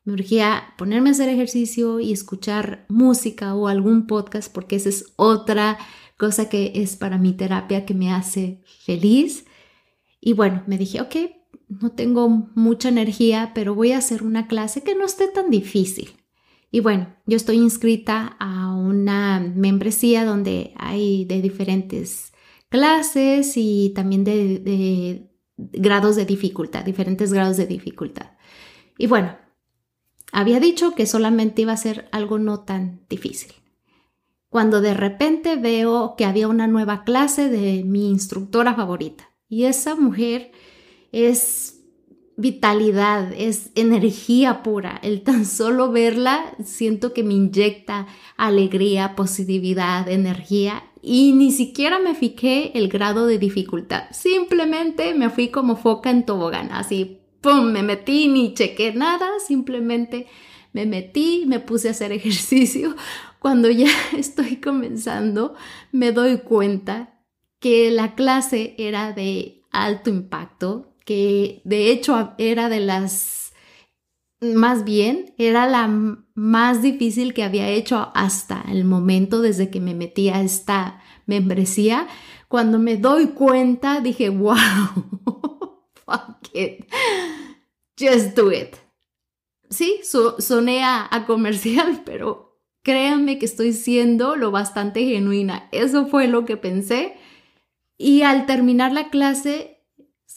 Me 0.05 0.15
urgía 0.15 0.73
ponerme 0.79 1.11
a 1.11 1.13
hacer 1.13 1.29
ejercicio 1.29 2.01
y 2.01 2.11
escuchar 2.11 2.87
música 2.89 3.55
o 3.55 3.69
algún 3.69 4.07
podcast 4.07 4.51
porque 4.51 4.77
esa 4.77 4.89
es 4.89 5.13
otra 5.17 5.77
cosa 6.17 6.49
que 6.49 6.73
es 6.77 6.97
para 6.97 7.19
mi 7.19 7.35
terapia 7.35 7.85
que 7.85 7.93
me 7.93 8.15
hace 8.15 8.63
feliz. 8.87 9.45
Y 10.23 10.33
bueno, 10.33 10.63
me 10.67 10.79
dije, 10.79 11.03
ok, 11.03 11.17
no 11.69 11.91
tengo 11.91 12.31
mucha 12.55 12.89
energía, 12.89 13.53
pero 13.55 13.75
voy 13.75 13.93
a 13.93 13.99
hacer 13.99 14.23
una 14.23 14.47
clase 14.47 14.83
que 14.83 14.95
no 14.95 15.05
esté 15.05 15.29
tan 15.29 15.51
difícil. 15.51 16.18
Y 16.71 16.81
bueno, 16.81 17.15
yo 17.27 17.37
estoy 17.37 17.57
inscrita 17.57 18.37
a 18.39 18.75
una 18.75 19.41
membresía 19.41 20.25
donde 20.25 20.75
hay 20.77 21.25
de 21.25 21.41
diferentes 21.41 22.33
clases 22.69 23.57
y 23.57 23.93
también 23.95 24.25
de, 24.25 25.31
grados 25.57 26.17
de 26.17 26.27
dificultad, 26.27 26.85
diferentes 26.85 27.33
grados 27.33 27.57
de 27.57 27.67
dificultad. 27.67 28.33
Y 28.99 29.07
bueno, 29.07 29.37
había 30.31 30.61
dicho 30.61 30.95
que 30.95 31.07
solamente 31.07 31.63
iba 31.63 31.73
a 31.73 31.79
ser 31.79 32.09
algo 32.13 32.39
no 32.39 32.61
tan 32.61 33.01
difícil. 33.09 33.53
Cuando 34.51 34.81
de 34.81 34.95
repente 34.95 35.57
veo 35.57 36.15
que 36.17 36.25
había 36.25 36.49
una 36.49 36.67
nueva 36.67 37.05
clase 37.05 37.49
de 37.49 37.85
mi 37.85 38.11
instructora 38.11 38.75
favorita. 38.75 39.31
Y 39.49 39.65
esa 39.65 39.95
mujer 39.95 40.53
es 41.13 41.78
vitalidad, 42.39 43.33
es 43.37 43.73
energía 43.75 44.63
pura. 44.63 45.01
El 45.03 45.23
tan 45.23 45.45
solo 45.45 45.91
verla 45.91 46.55
siento 46.65 47.13
que 47.13 47.25
me 47.25 47.35
inyecta 47.35 48.07
alegría, 48.37 49.17
positividad, 49.17 50.09
energía 50.09 50.85
y 51.03 51.33
ni 51.33 51.51
siquiera 51.51 51.99
me 51.99 52.15
fijé 52.15 52.79
el 52.79 52.89
grado 52.89 53.27
de 53.27 53.39
dificultad. 53.39 54.05
Simplemente 54.13 55.15
me 55.15 55.31
fui 55.31 55.49
como 55.49 55.75
foca 55.75 56.11
en 56.11 56.25
tobogán, 56.25 56.71
así, 56.71 57.19
¡pum! 57.41 57.73
Me 57.73 57.83
metí, 57.83 58.29
ni 58.29 58.55
chequé 58.55 58.93
nada, 58.95 59.29
simplemente 59.45 60.29
me 60.73 60.87
metí, 60.87 61.43
me 61.45 61.59
puse 61.59 61.89
a 61.89 61.91
hacer 61.91 62.13
ejercicio. 62.13 62.95
Cuando 63.41 63.69
ya 63.69 63.91
estoy 64.17 64.57
comenzando, 64.57 65.55
me 65.91 66.13
doy 66.13 66.39
cuenta 66.39 67.21
que 67.59 67.91
la 67.91 68.15
clase 68.15 68.77
era 68.79 69.13
de 69.13 69.65
alto 69.73 70.09
impacto, 70.09 70.95
que 71.09 71.63
de 71.65 71.91
hecho 71.91 72.35
era 72.37 72.69
de 72.69 72.81
las, 72.81 73.55
más 74.43 74.85
bien, 74.85 75.33
era 75.39 75.67
la 75.67 75.89
más 76.35 76.83
difícil 76.83 77.33
que 77.33 77.45
había 77.45 77.67
hecho 77.71 78.11
hasta 78.15 78.63
el 78.71 78.85
momento 78.85 79.41
desde 79.41 79.71
que 79.71 79.81
me 79.81 79.95
metí 79.95 80.29
a 80.29 80.43
esta 80.43 81.01
membresía. 81.25 82.09
Cuando 82.47 82.79
me 82.79 82.99
doy 82.99 83.29
cuenta, 83.29 84.03
dije, 84.03 84.29
wow, 84.29 84.53
fuck 85.95 86.47
it, 86.53 86.85
just 87.99 88.37
do 88.37 88.53
it. 88.53 88.77
Sí, 89.71 90.03
soné 90.03 90.85
a, 90.85 91.09
a 91.11 91.25
comercial, 91.25 92.03
pero 92.05 92.61
créanme 92.83 93.39
que 93.39 93.47
estoy 93.47 93.73
siendo 93.73 94.37
lo 94.37 94.51
bastante 94.51 95.07
genuina. 95.07 95.71
Eso 95.73 96.07
fue 96.07 96.29
lo 96.29 96.45
que 96.45 96.59
pensé. 96.59 97.17
Y 97.97 98.21
al 98.23 98.45
terminar 98.45 98.93
la 98.93 99.09
clase, 99.09 99.78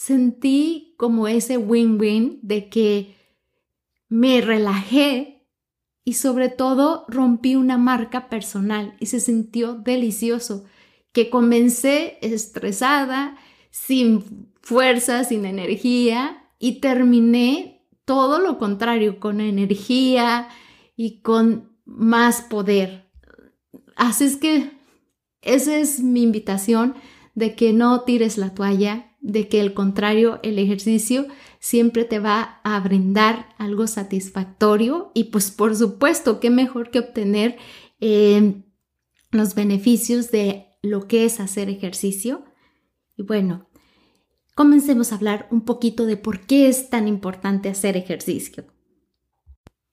sentí 0.01 0.95
como 0.97 1.27
ese 1.27 1.57
win-win 1.57 2.39
de 2.41 2.69
que 2.69 3.15
me 4.09 4.41
relajé 4.41 5.45
y 6.03 6.13
sobre 6.13 6.49
todo 6.49 7.05
rompí 7.07 7.55
una 7.55 7.77
marca 7.77 8.27
personal 8.27 8.95
y 8.99 9.05
se 9.05 9.19
sintió 9.19 9.75
delicioso, 9.75 10.65
que 11.11 11.29
comencé 11.29 12.17
estresada, 12.21 13.37
sin 13.69 14.49
fuerza, 14.61 15.23
sin 15.23 15.45
energía 15.45 16.49
y 16.57 16.79
terminé 16.79 17.85
todo 18.03 18.39
lo 18.39 18.57
contrario, 18.57 19.19
con 19.19 19.39
energía 19.39 20.49
y 20.95 21.21
con 21.21 21.77
más 21.85 22.41
poder. 22.41 23.07
Así 23.95 24.23
es 24.23 24.37
que 24.37 24.71
esa 25.43 25.77
es 25.77 25.99
mi 25.99 26.23
invitación 26.23 26.95
de 27.35 27.55
que 27.55 27.71
no 27.71 28.01
tires 28.01 28.39
la 28.39 28.55
toalla, 28.55 29.10
de 29.21 29.47
que 29.47 29.61
al 29.61 29.73
contrario, 29.73 30.39
el 30.43 30.59
ejercicio 30.59 31.27
siempre 31.59 32.05
te 32.05 32.19
va 32.19 32.59
a 32.63 32.79
brindar 32.79 33.49
algo 33.57 33.87
satisfactorio 33.87 35.11
y 35.13 35.25
pues 35.25 35.51
por 35.51 35.75
supuesto, 35.75 36.39
qué 36.39 36.49
mejor 36.49 36.89
que 36.89 36.99
obtener 36.99 37.57
eh, 37.99 38.63
los 39.29 39.55
beneficios 39.55 40.31
de 40.31 40.67
lo 40.81 41.07
que 41.07 41.25
es 41.25 41.39
hacer 41.39 41.69
ejercicio. 41.69 42.43
Y 43.15 43.23
bueno, 43.23 43.69
comencemos 44.55 45.11
a 45.11 45.15
hablar 45.15 45.47
un 45.51 45.61
poquito 45.61 46.05
de 46.07 46.17
por 46.17 46.41
qué 46.41 46.67
es 46.67 46.89
tan 46.89 47.07
importante 47.07 47.69
hacer 47.69 47.95
ejercicio. 47.97 48.65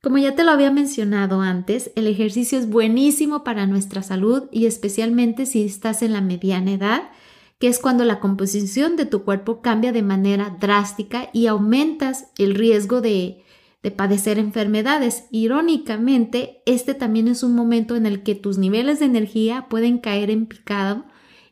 Como 0.00 0.16
ya 0.16 0.34
te 0.34 0.44
lo 0.44 0.52
había 0.52 0.70
mencionado 0.70 1.42
antes, 1.42 1.90
el 1.96 2.06
ejercicio 2.06 2.58
es 2.58 2.70
buenísimo 2.70 3.44
para 3.44 3.66
nuestra 3.66 4.02
salud 4.02 4.44
y 4.52 4.66
especialmente 4.66 5.44
si 5.44 5.64
estás 5.64 6.02
en 6.02 6.12
la 6.12 6.20
mediana 6.20 6.72
edad 6.72 7.10
que 7.58 7.68
es 7.68 7.78
cuando 7.78 8.04
la 8.04 8.20
composición 8.20 8.96
de 8.96 9.06
tu 9.06 9.24
cuerpo 9.24 9.60
cambia 9.60 9.92
de 9.92 10.02
manera 10.02 10.56
drástica 10.60 11.28
y 11.32 11.46
aumentas 11.46 12.30
el 12.38 12.54
riesgo 12.54 13.00
de, 13.00 13.44
de 13.82 13.90
padecer 13.90 14.38
enfermedades. 14.38 15.24
Irónicamente, 15.30 16.62
este 16.66 16.94
también 16.94 17.26
es 17.28 17.42
un 17.42 17.54
momento 17.54 17.96
en 17.96 18.06
el 18.06 18.22
que 18.22 18.34
tus 18.34 18.58
niveles 18.58 19.00
de 19.00 19.06
energía 19.06 19.66
pueden 19.68 19.98
caer 19.98 20.30
en 20.30 20.46
picado 20.46 21.04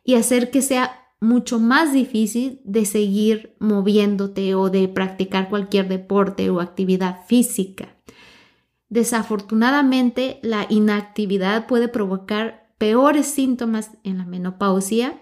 y 0.05 0.15
hacer 0.15 0.51
que 0.51 0.63
sea 0.63 1.03
mucho 1.21 1.59
más 1.59 1.93
difícil 1.93 2.61
de 2.65 2.85
seguir 2.85 3.57
moviéndote 3.59 4.55
o 4.55 4.71
de 4.71 4.87
practicar 4.87 5.49
cualquier 5.49 5.89
deporte 5.89 6.51
o 6.51 6.61
actividad 6.61 7.25
física. 7.27 7.97
Desafortunadamente, 8.89 10.39
la 10.43 10.67
inactividad 10.69 11.67
puede 11.67 11.89
provocar 11.89 12.71
peores 12.79 13.27
síntomas 13.27 13.91
en 14.05 14.19
la 14.19 14.25
menopausia 14.25 15.19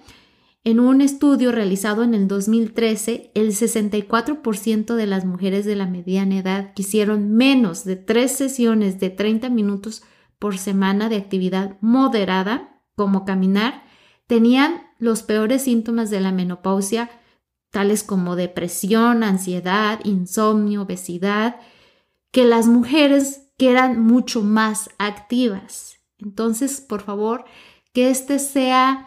en 0.64 0.80
un 0.80 1.02
estudio 1.02 1.52
realizado 1.52 2.02
en 2.02 2.14
el 2.14 2.26
2013, 2.26 3.30
el 3.34 3.50
64% 3.50 4.94
de 4.94 5.06
las 5.06 5.26
mujeres 5.26 5.66
de 5.66 5.76
la 5.76 5.86
mediana 5.86 6.38
edad 6.38 6.72
que 6.72 6.82
hicieron 6.82 7.32
menos 7.32 7.84
de 7.84 7.96
tres 7.96 8.32
sesiones 8.32 8.98
de 8.98 9.10
30 9.10 9.50
minutos 9.50 10.02
por 10.38 10.56
semana 10.56 11.10
de 11.10 11.16
actividad 11.16 11.76
moderada, 11.82 12.82
como 12.96 13.26
caminar, 13.26 13.84
tenían 14.26 14.82
los 14.98 15.22
peores 15.22 15.62
síntomas 15.62 16.08
de 16.08 16.20
la 16.20 16.32
menopausia, 16.32 17.10
tales 17.70 18.02
como 18.02 18.34
depresión, 18.34 19.22
ansiedad, 19.22 20.00
insomnio, 20.04 20.82
obesidad, 20.82 21.56
que 22.30 22.44
las 22.44 22.68
mujeres 22.68 23.50
que 23.58 23.70
eran 23.70 24.00
mucho 24.00 24.42
más 24.42 24.88
activas. 24.98 25.98
Entonces, 26.18 26.80
por 26.80 27.02
favor, 27.02 27.44
que 27.92 28.08
este 28.08 28.38
sea 28.38 29.06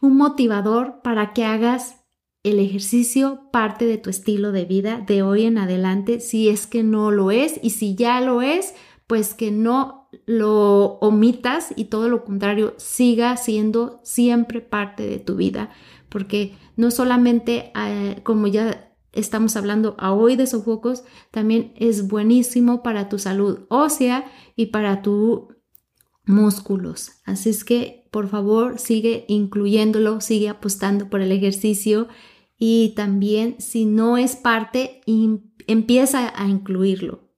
un 0.00 0.16
motivador 0.16 1.00
para 1.02 1.32
que 1.32 1.44
hagas 1.44 2.04
el 2.42 2.60
ejercicio 2.60 3.50
parte 3.52 3.84
de 3.84 3.98
tu 3.98 4.10
estilo 4.10 4.52
de 4.52 4.64
vida 4.64 5.02
de 5.06 5.22
hoy 5.22 5.44
en 5.44 5.58
adelante, 5.58 6.20
si 6.20 6.48
es 6.48 6.66
que 6.66 6.82
no 6.82 7.10
lo 7.10 7.30
es 7.30 7.58
y 7.62 7.70
si 7.70 7.94
ya 7.94 8.20
lo 8.20 8.42
es, 8.42 8.74
pues 9.06 9.34
que 9.34 9.50
no 9.50 10.08
lo 10.26 10.98
omitas 11.00 11.72
y 11.76 11.86
todo 11.86 12.08
lo 12.08 12.24
contrario, 12.24 12.74
siga 12.76 13.36
siendo 13.36 14.00
siempre 14.02 14.60
parte 14.60 15.06
de 15.06 15.18
tu 15.18 15.36
vida, 15.36 15.70
porque 16.08 16.54
no 16.76 16.90
solamente 16.90 17.72
eh, 17.74 18.20
como 18.22 18.46
ya 18.46 18.94
estamos 19.12 19.56
hablando 19.56 19.96
a 19.98 20.12
hoy 20.12 20.36
de 20.36 20.46
sofocos, 20.46 21.04
también 21.30 21.72
es 21.76 22.08
buenísimo 22.08 22.82
para 22.82 23.08
tu 23.08 23.18
salud 23.18 23.66
ósea 23.68 24.24
y 24.54 24.66
para 24.66 25.02
tus 25.02 25.57
músculos. 26.28 27.12
Así 27.24 27.50
es 27.50 27.64
que 27.64 28.08
por 28.10 28.28
favor 28.28 28.78
sigue 28.78 29.24
incluyéndolo, 29.28 30.20
sigue 30.20 30.48
apostando 30.48 31.08
por 31.08 31.20
el 31.20 31.32
ejercicio 31.32 32.08
y 32.58 32.94
también 32.96 33.56
si 33.58 33.84
no 33.84 34.16
es 34.18 34.36
parte, 34.36 35.00
empieza 35.66 36.32
a 36.34 36.48
incluirlo. 36.48 37.28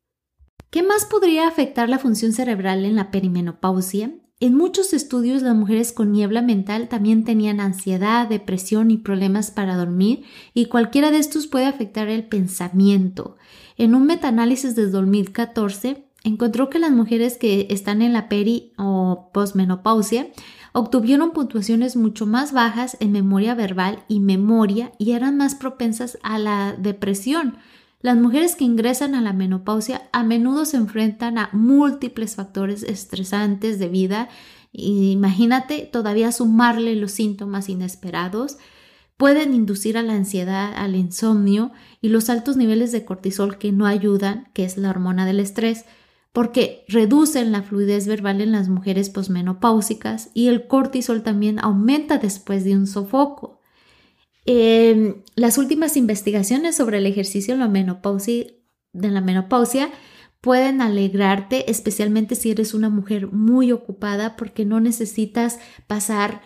¿Qué 0.70 0.82
más 0.82 1.04
podría 1.04 1.48
afectar 1.48 1.88
la 1.88 1.98
función 1.98 2.32
cerebral 2.32 2.84
en 2.84 2.96
la 2.96 3.10
perimenopausia? 3.10 4.12
En 4.42 4.56
muchos 4.56 4.94
estudios 4.94 5.42
las 5.42 5.54
mujeres 5.54 5.92
con 5.92 6.12
niebla 6.12 6.40
mental 6.40 6.88
también 6.88 7.24
tenían 7.24 7.60
ansiedad, 7.60 8.26
depresión 8.26 8.90
y 8.90 8.96
problemas 8.96 9.50
para 9.50 9.76
dormir 9.76 10.24
y 10.54 10.66
cualquiera 10.66 11.10
de 11.10 11.18
estos 11.18 11.46
puede 11.46 11.66
afectar 11.66 12.08
el 12.08 12.24
pensamiento. 12.24 13.36
En 13.76 13.94
un 13.94 14.06
metaanálisis 14.06 14.74
de 14.76 14.86
2014 14.86 16.09
encontró 16.24 16.70
que 16.70 16.78
las 16.78 16.90
mujeres 16.90 17.38
que 17.38 17.66
están 17.70 18.02
en 18.02 18.12
la 18.12 18.28
peri 18.28 18.72
o 18.76 19.30
posmenopausia 19.32 20.28
obtuvieron 20.72 21.32
puntuaciones 21.32 21.96
mucho 21.96 22.26
más 22.26 22.52
bajas 22.52 22.96
en 23.00 23.12
memoria 23.12 23.54
verbal 23.54 24.04
y 24.08 24.20
memoria 24.20 24.92
y 24.98 25.12
eran 25.12 25.36
más 25.36 25.54
propensas 25.54 26.18
a 26.22 26.38
la 26.38 26.74
depresión. 26.78 27.56
Las 28.02 28.16
mujeres 28.16 28.56
que 28.56 28.64
ingresan 28.64 29.14
a 29.14 29.20
la 29.20 29.32
menopausia 29.32 30.08
a 30.12 30.22
menudo 30.22 30.64
se 30.64 30.78
enfrentan 30.78 31.38
a 31.38 31.50
múltiples 31.52 32.36
factores 32.36 32.82
estresantes 32.82 33.78
de 33.78 33.88
vida. 33.88 34.28
Imagínate 34.72 35.88
todavía 35.92 36.32
sumarle 36.32 36.96
los 36.96 37.12
síntomas 37.12 37.68
inesperados. 37.68 38.56
Pueden 39.18 39.52
inducir 39.52 39.98
a 39.98 40.02
la 40.02 40.14
ansiedad, 40.14 40.72
al 40.74 40.96
insomnio 40.96 41.72
y 42.00 42.08
los 42.08 42.30
altos 42.30 42.56
niveles 42.56 42.90
de 42.90 43.04
cortisol 43.04 43.58
que 43.58 43.70
no 43.70 43.84
ayudan, 43.84 44.48
que 44.54 44.64
es 44.64 44.78
la 44.78 44.88
hormona 44.88 45.26
del 45.26 45.40
estrés 45.40 45.84
porque 46.32 46.84
reducen 46.88 47.50
la 47.50 47.62
fluidez 47.62 48.06
verbal 48.06 48.40
en 48.40 48.52
las 48.52 48.68
mujeres 48.68 49.10
posmenopáusicas 49.10 50.30
y 50.32 50.48
el 50.48 50.68
cortisol 50.68 51.22
también 51.22 51.58
aumenta 51.58 52.18
después 52.18 52.64
de 52.64 52.76
un 52.76 52.86
sofoco. 52.86 53.60
Em, 54.46 55.22
las 55.34 55.58
últimas 55.58 55.96
investigaciones 55.96 56.76
sobre 56.76 56.98
el 56.98 57.06
ejercicio 57.06 57.54
en 57.54 57.60
la 57.60 57.68
menopausia, 57.68 58.46
de 58.92 59.08
la 59.08 59.20
menopausia 59.20 59.90
pueden 60.40 60.80
alegrarte, 60.80 61.70
especialmente 61.70 62.34
si 62.34 62.50
eres 62.50 62.74
una 62.74 62.88
mujer 62.88 63.28
muy 63.28 63.72
ocupada, 63.72 64.36
porque 64.36 64.64
no 64.64 64.80
necesitas 64.80 65.58
pasar 65.86 66.42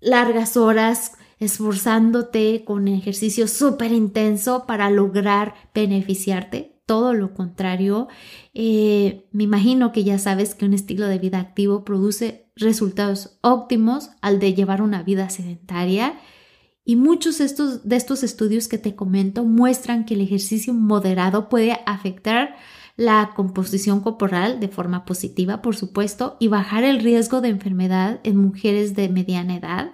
largas 0.00 0.56
horas 0.56 1.12
esforzándote 1.38 2.64
con 2.64 2.88
ejercicio 2.88 3.48
súper 3.48 3.92
intenso 3.92 4.66
para 4.66 4.90
lograr 4.90 5.54
beneficiarte 5.74 6.73
todo 6.86 7.14
lo 7.14 7.34
contrario. 7.34 8.08
Eh, 8.52 9.26
me 9.32 9.44
imagino 9.44 9.92
que 9.92 10.04
ya 10.04 10.18
sabes 10.18 10.54
que 10.54 10.64
un 10.64 10.74
estilo 10.74 11.06
de 11.06 11.18
vida 11.18 11.38
activo 11.40 11.84
produce 11.84 12.46
resultados 12.56 13.38
óptimos 13.40 14.10
al 14.20 14.38
de 14.38 14.54
llevar 14.54 14.82
una 14.82 15.02
vida 15.02 15.30
sedentaria. 15.30 16.18
Y 16.84 16.96
muchos 16.96 17.38
de 17.38 17.46
estos, 17.46 17.88
de 17.88 17.96
estos 17.96 18.22
estudios 18.22 18.68
que 18.68 18.78
te 18.78 18.94
comento 18.94 19.44
muestran 19.44 20.04
que 20.04 20.14
el 20.14 20.20
ejercicio 20.20 20.74
moderado 20.74 21.48
puede 21.48 21.80
afectar 21.86 22.56
la 22.96 23.32
composición 23.34 24.00
corporal 24.00 24.60
de 24.60 24.68
forma 24.68 25.04
positiva, 25.04 25.62
por 25.62 25.74
supuesto, 25.76 26.36
y 26.38 26.48
bajar 26.48 26.84
el 26.84 27.00
riesgo 27.00 27.40
de 27.40 27.48
enfermedad 27.48 28.20
en 28.22 28.36
mujeres 28.36 28.94
de 28.94 29.08
mediana 29.08 29.56
edad. 29.56 29.92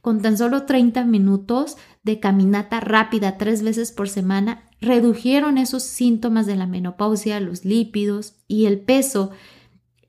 Con 0.00 0.22
tan 0.22 0.38
solo 0.38 0.64
30 0.64 1.04
minutos 1.04 1.76
de 2.02 2.20
caminata 2.20 2.80
rápida 2.80 3.36
tres 3.36 3.62
veces 3.62 3.92
por 3.92 4.08
semana, 4.08 4.69
redujeron 4.80 5.58
esos 5.58 5.82
síntomas 5.82 6.46
de 6.46 6.56
la 6.56 6.66
menopausia, 6.66 7.40
los 7.40 7.64
lípidos 7.64 8.34
y 8.48 8.66
el 8.66 8.80
peso 8.80 9.30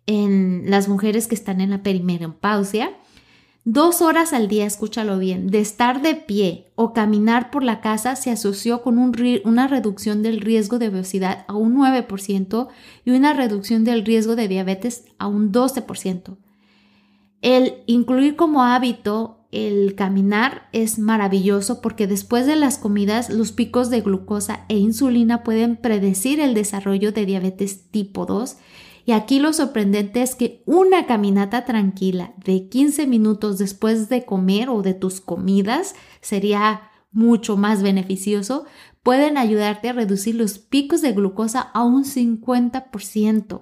en 0.06 0.64
las 0.68 0.88
mujeres 0.88 1.28
que 1.28 1.36
están 1.36 1.62
en 1.62 1.70
la 1.70 1.84
perimenopausia 1.84 2.92
Dos 3.64 4.02
horas 4.02 4.34
al 4.34 4.48
día, 4.48 4.66
escúchalo 4.66 5.20
bien, 5.20 5.46
de 5.46 5.60
estar 5.60 6.02
de 6.02 6.16
pie 6.16 6.72
o 6.74 6.94
caminar 6.94 7.52
por 7.52 7.64
la 7.64 7.80
casa 7.80 8.16
se 8.16 8.32
asoció 8.32 8.82
con 8.82 8.98
una 8.98 9.68
reducción 9.68 10.24
del 10.24 10.42
riesgo 10.42 10.80
de 10.80 10.88
obesidad 10.88 11.46
a 11.48 11.54
un 11.54 11.78
9% 11.78 12.70
y 13.06 13.12
una 13.12 13.34
reducción 13.34 13.84
del 13.84 14.04
riesgo 14.04 14.36
de 14.36 14.48
diabetes 14.48 15.06
a 15.20 15.28
un 15.28 15.52
12%. 15.52 16.38
El 17.44 17.84
incluir 17.86 18.36
como 18.36 18.64
hábito 18.64 19.41
el 19.52 19.96
caminar 19.96 20.70
es 20.72 20.98
maravilloso 20.98 21.82
porque 21.82 22.08
después 22.08 22.46
de 22.46 22.56
las 22.56 22.78
comidas 22.78 23.30
los 23.30 23.52
picos 23.52 23.90
de 23.90 24.02
glucosa 24.02 24.66
e 24.70 24.78
insulina 24.78 25.44
pueden 25.44 25.76
predecir 25.76 26.40
el 26.40 26.54
desarrollo 26.54 27.12
de 27.12 27.26
diabetes 27.26 27.90
tipo 27.92 28.26
2 28.26 28.58
y 29.06 29.14
aquí 29.14 29.40
lo 29.40 29.52
sorprendente 29.52 30.22
es 30.22 30.36
que 30.36 30.64
una 30.66 31.06
caminata 31.06 31.66
tranquila 31.66 32.34
de 32.44 32.70
15 32.70 33.08
minutos 33.08 33.58
después 33.58 34.10
de 34.10 34.26
comer 34.26 34.70
o 34.70 34.82
de 34.82 34.94
tus 34.94 35.22
comidas 35.22 35.96
sería 36.22 36.92
mucho 37.12 37.58
más 37.58 37.84
beneficioso, 37.84 38.66
pueden 39.04 39.38
ayudarte 39.38 39.90
a 39.90 39.94
reducir 39.94 40.36
los 40.36 40.60
picos 40.60 41.02
de 41.02 41.12
glucosa 41.12 41.62
a 41.62 41.84
un 41.84 42.06
50%. 42.06 43.62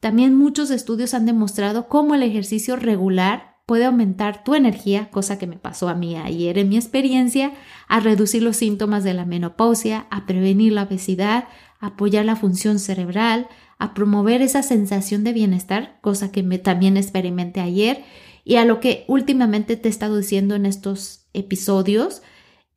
También 0.00 0.36
muchos 0.36 0.70
estudios 0.70 1.14
han 1.14 1.26
demostrado 1.26 1.88
cómo 1.88 2.14
el 2.14 2.22
ejercicio 2.22 2.76
regular 2.76 3.57
puede 3.68 3.84
aumentar 3.84 4.44
tu 4.44 4.54
energía, 4.54 5.10
cosa 5.10 5.38
que 5.38 5.46
me 5.46 5.58
pasó 5.58 5.90
a 5.90 5.94
mí 5.94 6.16
ayer 6.16 6.56
en 6.56 6.70
mi 6.70 6.76
experiencia, 6.76 7.52
a 7.86 8.00
reducir 8.00 8.42
los 8.42 8.56
síntomas 8.56 9.04
de 9.04 9.12
la 9.12 9.26
menopausia, 9.26 10.06
a 10.08 10.24
prevenir 10.24 10.72
la 10.72 10.84
obesidad, 10.84 11.48
a 11.78 11.88
apoyar 11.88 12.24
la 12.24 12.34
función 12.34 12.78
cerebral, 12.78 13.46
a 13.78 13.92
promover 13.92 14.40
esa 14.40 14.62
sensación 14.62 15.22
de 15.22 15.34
bienestar, 15.34 15.98
cosa 16.00 16.32
que 16.32 16.42
me, 16.42 16.56
también 16.56 16.96
experimenté 16.96 17.60
ayer, 17.60 18.04
y 18.42 18.56
a 18.56 18.64
lo 18.64 18.80
que 18.80 19.04
últimamente 19.06 19.76
te 19.76 19.88
he 19.88 19.90
estado 19.90 20.16
diciendo 20.16 20.54
en 20.54 20.64
estos 20.64 21.26
episodios, 21.34 22.22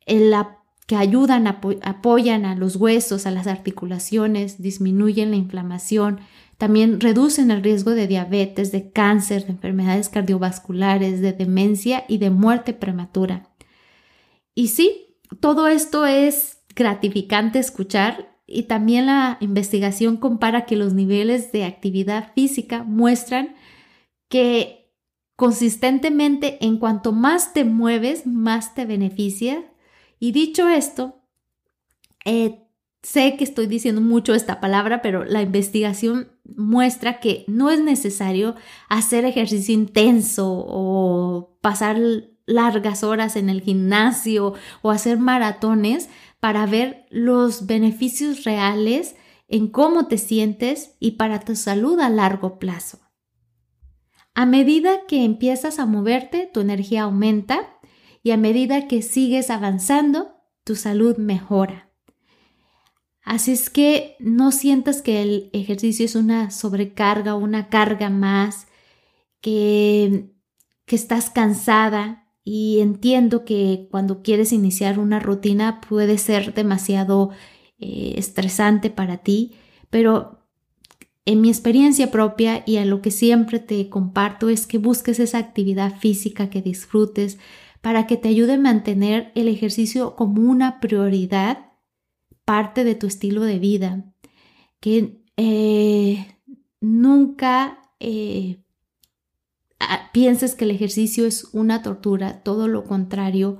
la, 0.05 0.57
que 0.87 0.97
ayudan, 0.97 1.47
apoyan 1.47 2.43
a 2.43 2.55
los 2.55 2.75
huesos, 2.75 3.25
a 3.25 3.31
las 3.31 3.47
articulaciones, 3.47 4.61
disminuyen 4.61 5.31
la 5.31 5.37
inflamación, 5.37 6.19
también 6.61 6.99
reducen 6.99 7.49
el 7.49 7.63
riesgo 7.63 7.89
de 7.89 8.05
diabetes, 8.05 8.71
de 8.71 8.91
cáncer, 8.91 9.45
de 9.45 9.53
enfermedades 9.53 10.09
cardiovasculares, 10.09 11.19
de 11.19 11.33
demencia 11.33 12.05
y 12.07 12.19
de 12.19 12.29
muerte 12.29 12.75
prematura. 12.75 13.49
Y 14.53 14.67
sí, 14.67 15.17
todo 15.39 15.67
esto 15.67 16.05
es 16.05 16.59
gratificante 16.75 17.57
escuchar 17.57 18.37
y 18.45 18.63
también 18.67 19.07
la 19.07 19.37
investigación 19.39 20.17
compara 20.17 20.67
que 20.67 20.75
los 20.75 20.93
niveles 20.93 21.51
de 21.51 21.65
actividad 21.65 22.31
física 22.35 22.83
muestran 22.83 23.55
que 24.29 24.93
consistentemente 25.35 26.63
en 26.63 26.77
cuanto 26.77 27.11
más 27.11 27.53
te 27.53 27.65
mueves, 27.65 28.27
más 28.27 28.75
te 28.75 28.85
beneficia. 28.85 29.65
Y 30.19 30.31
dicho 30.31 30.69
esto, 30.69 31.23
eh, 32.23 32.67
sé 33.03 33.35
que 33.37 33.43
estoy 33.43 33.67
diciendo 33.67 34.01
mucho 34.01 34.33
esta 34.33 34.59
palabra, 34.59 35.01
pero 35.01 35.25
la 35.25 35.41
investigación 35.41 36.31
muestra 36.43 37.19
que 37.19 37.45
no 37.47 37.71
es 37.71 37.81
necesario 37.81 38.55
hacer 38.89 39.25
ejercicio 39.25 39.73
intenso 39.73 40.47
o 40.67 41.57
pasar 41.61 41.97
largas 42.45 43.03
horas 43.03 43.35
en 43.35 43.49
el 43.49 43.61
gimnasio 43.61 44.53
o 44.81 44.91
hacer 44.91 45.17
maratones 45.17 46.09
para 46.39 46.65
ver 46.65 47.05
los 47.09 47.65
beneficios 47.65 48.43
reales 48.43 49.15
en 49.47 49.67
cómo 49.67 50.07
te 50.07 50.17
sientes 50.17 50.95
y 50.99 51.11
para 51.11 51.39
tu 51.39 51.55
salud 51.55 51.99
a 51.99 52.09
largo 52.09 52.59
plazo. 52.59 52.99
A 54.33 54.45
medida 54.45 55.05
que 55.07 55.25
empiezas 55.25 55.77
a 55.77 55.85
moverte, 55.85 56.49
tu 56.51 56.61
energía 56.61 57.03
aumenta 57.03 57.79
y 58.23 58.31
a 58.31 58.37
medida 58.37 58.87
que 58.87 59.01
sigues 59.01 59.49
avanzando, 59.49 60.35
tu 60.63 60.75
salud 60.75 61.17
mejora. 61.17 61.90
Así 63.31 63.53
es 63.53 63.69
que 63.69 64.17
no 64.19 64.51
sientas 64.51 65.01
que 65.01 65.21
el 65.21 65.49
ejercicio 65.53 66.03
es 66.03 66.15
una 66.15 66.51
sobrecarga 66.51 67.33
una 67.33 67.69
carga 67.69 68.09
más, 68.09 68.67
que, 69.39 70.33
que 70.85 70.97
estás 70.97 71.29
cansada. 71.29 72.27
Y 72.43 72.81
entiendo 72.81 73.45
que 73.45 73.87
cuando 73.89 74.21
quieres 74.21 74.51
iniciar 74.51 74.99
una 74.99 75.21
rutina 75.21 75.79
puede 75.79 76.17
ser 76.17 76.53
demasiado 76.53 77.29
eh, 77.79 78.15
estresante 78.17 78.89
para 78.89 79.19
ti, 79.19 79.53
pero 79.89 80.45
en 81.23 81.39
mi 81.39 81.47
experiencia 81.47 82.11
propia 82.11 82.63
y 82.65 82.77
a 82.77 82.85
lo 82.85 83.01
que 83.01 83.11
siempre 83.11 83.59
te 83.59 83.87
comparto 83.87 84.49
es 84.49 84.67
que 84.67 84.77
busques 84.77 85.21
esa 85.21 85.37
actividad 85.37 85.97
física 85.99 86.49
que 86.49 86.61
disfrutes 86.61 87.39
para 87.79 88.07
que 88.07 88.17
te 88.17 88.27
ayude 88.27 88.55
a 88.55 88.59
mantener 88.59 89.31
el 89.35 89.47
ejercicio 89.47 90.17
como 90.17 90.41
una 90.51 90.81
prioridad, 90.81 91.70
parte 92.45 92.83
de 92.83 92.95
tu 92.95 93.07
estilo 93.07 93.43
de 93.43 93.59
vida, 93.59 94.13
que 94.79 95.23
eh, 95.37 96.37
nunca 96.79 97.81
eh, 97.99 98.63
pienses 100.11 100.55
que 100.55 100.65
el 100.65 100.71
ejercicio 100.71 101.25
es 101.25 101.49
una 101.53 101.81
tortura, 101.81 102.43
todo 102.43 102.67
lo 102.67 102.83
contrario, 102.83 103.59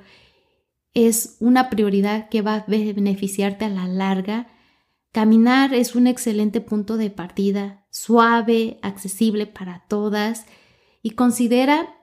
es 0.93 1.37
una 1.39 1.69
prioridad 1.69 2.29
que 2.29 2.41
va 2.41 2.55
a 2.55 2.65
beneficiarte 2.67 3.65
a 3.65 3.69
la 3.69 3.87
larga. 3.87 4.47
Caminar 5.11 5.73
es 5.73 5.95
un 5.95 6.07
excelente 6.07 6.61
punto 6.61 6.97
de 6.97 7.09
partida, 7.09 7.85
suave, 7.89 8.79
accesible 8.81 9.47
para 9.47 9.85
todas 9.87 10.45
y 11.01 11.11
considera 11.11 11.95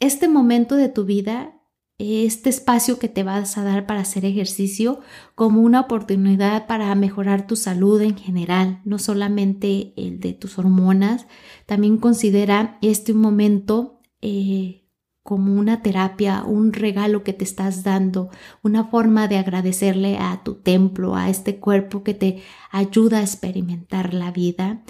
este 0.00 0.28
momento 0.28 0.76
de 0.76 0.88
tu 0.88 1.04
vida 1.04 1.57
este 1.98 2.48
espacio 2.48 3.00
que 3.00 3.08
te 3.08 3.24
vas 3.24 3.58
a 3.58 3.64
dar 3.64 3.84
para 3.86 4.00
hacer 4.00 4.24
ejercicio 4.24 5.00
como 5.34 5.62
una 5.62 5.80
oportunidad 5.80 6.68
para 6.68 6.94
mejorar 6.94 7.46
tu 7.48 7.56
salud 7.56 8.00
en 8.00 8.16
general, 8.16 8.80
no 8.84 9.00
solamente 9.00 9.92
el 9.96 10.20
de 10.20 10.32
tus 10.32 10.58
hormonas. 10.58 11.26
También 11.66 11.98
considera 11.98 12.78
este 12.82 13.14
momento 13.14 14.00
eh, 14.22 14.84
como 15.24 15.54
una 15.54 15.82
terapia, 15.82 16.44
un 16.44 16.72
regalo 16.72 17.24
que 17.24 17.32
te 17.32 17.44
estás 17.44 17.82
dando, 17.82 18.30
una 18.62 18.84
forma 18.84 19.26
de 19.26 19.38
agradecerle 19.38 20.18
a 20.18 20.42
tu 20.44 20.54
templo, 20.54 21.16
a 21.16 21.28
este 21.28 21.58
cuerpo 21.58 22.04
que 22.04 22.14
te 22.14 22.42
ayuda 22.70 23.18
a 23.18 23.22
experimentar 23.22 24.14
la 24.14 24.30
vida. 24.30 24.84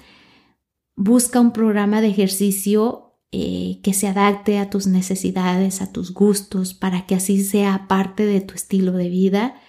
Busca 0.95 1.41
un 1.41 1.53
programa 1.53 2.03
de 2.03 2.09
ejercicio 2.09 3.08
eh, 3.33 3.81
que 3.83 3.93
se 3.93 4.09
adapte 4.09 4.59
a 4.59 4.71
tus 4.71 4.87
necesidades, 4.87 5.83
a 5.83 5.93
tus 5.93 6.15
gustos, 6.15 6.75
para 6.75 7.07
que 7.07 7.15
así 7.15 7.43
sea 7.45 7.87
parte 7.89 8.25
de 8.25 8.41
tu 8.41 8.55
estilo 8.55 8.93
de 8.93 9.09
vida. 9.09 9.61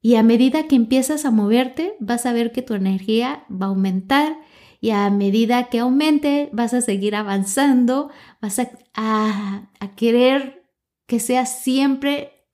Y 0.00 0.16
a 0.16 0.22
medida 0.22 0.68
que 0.68 0.76
empiezas 0.76 1.24
a 1.24 1.30
moverte, 1.30 1.94
vas 1.98 2.26
a 2.26 2.32
ver 2.32 2.52
que 2.52 2.62
tu 2.62 2.74
energía 2.74 3.44
va 3.50 3.66
a 3.66 3.68
aumentar 3.70 4.36
y 4.80 4.90
a 4.90 5.08
medida 5.10 5.70
que 5.70 5.78
aumente, 5.78 6.50
vas 6.52 6.74
a 6.74 6.82
seguir 6.82 7.16
avanzando, 7.16 8.10
vas 8.42 8.58
a, 8.58 9.70
a 9.80 9.94
querer 9.96 10.68
que 11.06 11.20
sea 11.20 11.46
siempre 11.46 12.46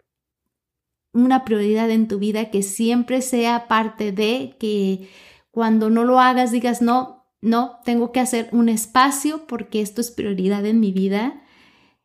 una 1.13 1.45
prioridad 1.45 1.91
en 1.91 2.09
tu 2.09 2.19
vida, 2.21 2.51
que 2.51 2.63
siempre 2.63 3.21
sea 3.21 3.67
parte 3.69 4.13
de 4.13 4.57
que 4.61 5.11
cuando 5.51 5.91
no 5.91 6.05
lo 6.05 6.21
hagas 6.21 6.53
digas, 6.53 6.81
no, 6.83 7.20
no, 7.43 7.79
tengo 7.85 8.13
que 8.13 8.21
hacer 8.21 8.49
un 8.53 8.69
espacio 8.69 9.47
porque 9.47 9.81
esto 9.81 10.01
es 10.01 10.11
prioridad 10.11 10.67
en 10.67 10.81
mi 10.81 10.93
vida 10.93 11.43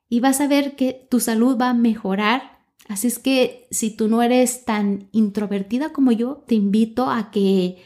y 0.07 0.19
vas 0.21 0.39
a 0.39 0.47
ver 0.47 0.75
que 0.75 1.07
tu 1.09 1.19
salud 1.19 1.57
va 1.59 1.69
a 1.71 1.73
mejorar. 1.73 2.59
Así 2.87 3.07
es 3.07 3.19
que 3.19 3.67
si 3.71 3.89
tú 3.95 4.07
no 4.07 4.21
eres 4.21 4.63
tan 4.63 5.09
introvertida 5.11 5.91
como 5.91 6.11
yo, 6.11 6.43
te 6.47 6.55
invito 6.55 7.09
a 7.09 7.31
que 7.31 7.81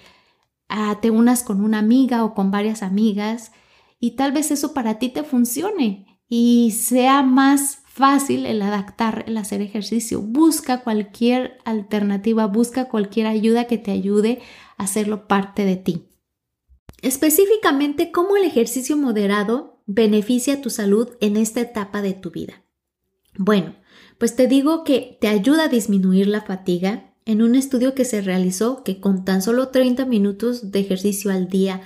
te 1.02 1.10
unas 1.10 1.44
con 1.44 1.64
una 1.64 1.80
amiga 1.80 2.24
o 2.24 2.36
con 2.36 2.52
varias 2.52 2.84
amigas 2.84 3.52
y 4.00 4.12
tal 4.12 4.32
vez 4.32 4.52
eso 4.52 4.74
para 4.74 5.00
ti 5.00 5.10
te 5.10 5.24
funcione 5.24 6.20
y 6.28 6.72
sea 6.72 7.24
más 7.24 7.80
fácil 7.86 8.46
el 8.46 8.62
adaptar, 8.62 9.26
el 9.28 9.38
hacer 9.38 9.62
ejercicio. 9.62 10.22
Busca 10.22 10.82
cualquier 10.84 11.58
alternativa, 11.66 12.46
busca 12.46 12.86
cualquier 12.86 13.26
ayuda 13.26 13.66
que 13.66 13.80
te 13.80 13.92
ayude 13.92 14.40
a 14.78 14.84
hacerlo 14.84 15.28
parte 15.28 15.66
de 15.66 15.78
ti. 15.78 16.09
Específicamente, 17.02 18.12
cómo 18.12 18.36
el 18.36 18.44
ejercicio 18.44 18.98
moderado 18.98 19.82
beneficia 19.86 20.62
tu 20.62 20.70
salud 20.70 21.10
en 21.22 21.38
esta 21.38 21.62
etapa 21.62 22.02
de 22.02 22.14
tu 22.14 22.32
vida. 22.32 22.64
Bueno, 23.38 23.76
pues 24.18 24.36
te 24.36 24.48
digo 24.48 24.84
que 24.84 25.18
te 25.22 25.28
ayuda 25.28 25.66
a 25.66 25.70
disminuir 25.70 26.28
la 26.28 26.42
fatiga 26.42 27.14
en 27.26 27.42
un 27.42 27.56
estudio 27.56 27.96
que 27.96 28.06
se 28.06 28.22
realizó 28.22 28.84
que 28.84 29.00
con 29.00 29.24
tan 29.24 29.42
solo 29.42 29.70
30 29.70 30.06
minutos 30.06 30.72
de 30.72 30.80
ejercicio 30.80 31.32
al 31.32 31.48
día 31.48 31.82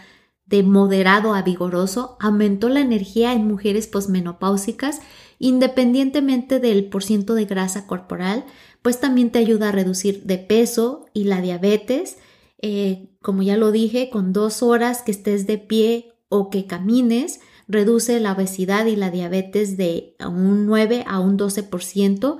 de 0.45 0.63
moderado 0.63 1.33
a 1.33 1.41
vigoroso 1.41 2.17
aumentó 2.19 2.69
la 2.69 2.81
energía 2.81 3.33
en 3.33 3.47
mujeres 3.47 3.87
posmenopáusicas 3.87 5.01
independientemente 5.39 6.59
del 6.59 6.85
porciento 6.85 7.35
de 7.35 7.45
grasa 7.45 7.85
corporal, 7.87 8.45
pues 8.81 8.99
también 8.99 9.29
te 9.31 9.39
ayuda 9.39 9.69
a 9.69 9.71
reducir 9.73 10.23
de 10.23 10.37
peso 10.37 11.05
y 11.13 11.25
la 11.25 11.41
diabetes. 11.41 12.17
Eh, 12.65 13.09
como 13.21 13.43
ya 13.43 13.57
lo 13.57 13.73
dije, 13.73 14.09
con 14.09 14.31
dos 14.31 14.63
horas 14.63 15.01
que 15.01 15.11
estés 15.11 15.45
de 15.45 15.57
pie 15.57 16.13
o 16.29 16.49
que 16.49 16.65
camines, 16.65 17.41
reduce 17.67 18.21
la 18.21 18.31
obesidad 18.31 18.85
y 18.85 18.95
la 18.95 19.11
diabetes 19.11 19.75
de 19.75 20.15
un 20.25 20.65
9 20.65 21.03
a 21.05 21.19
un 21.19 21.37
12%. 21.37 22.37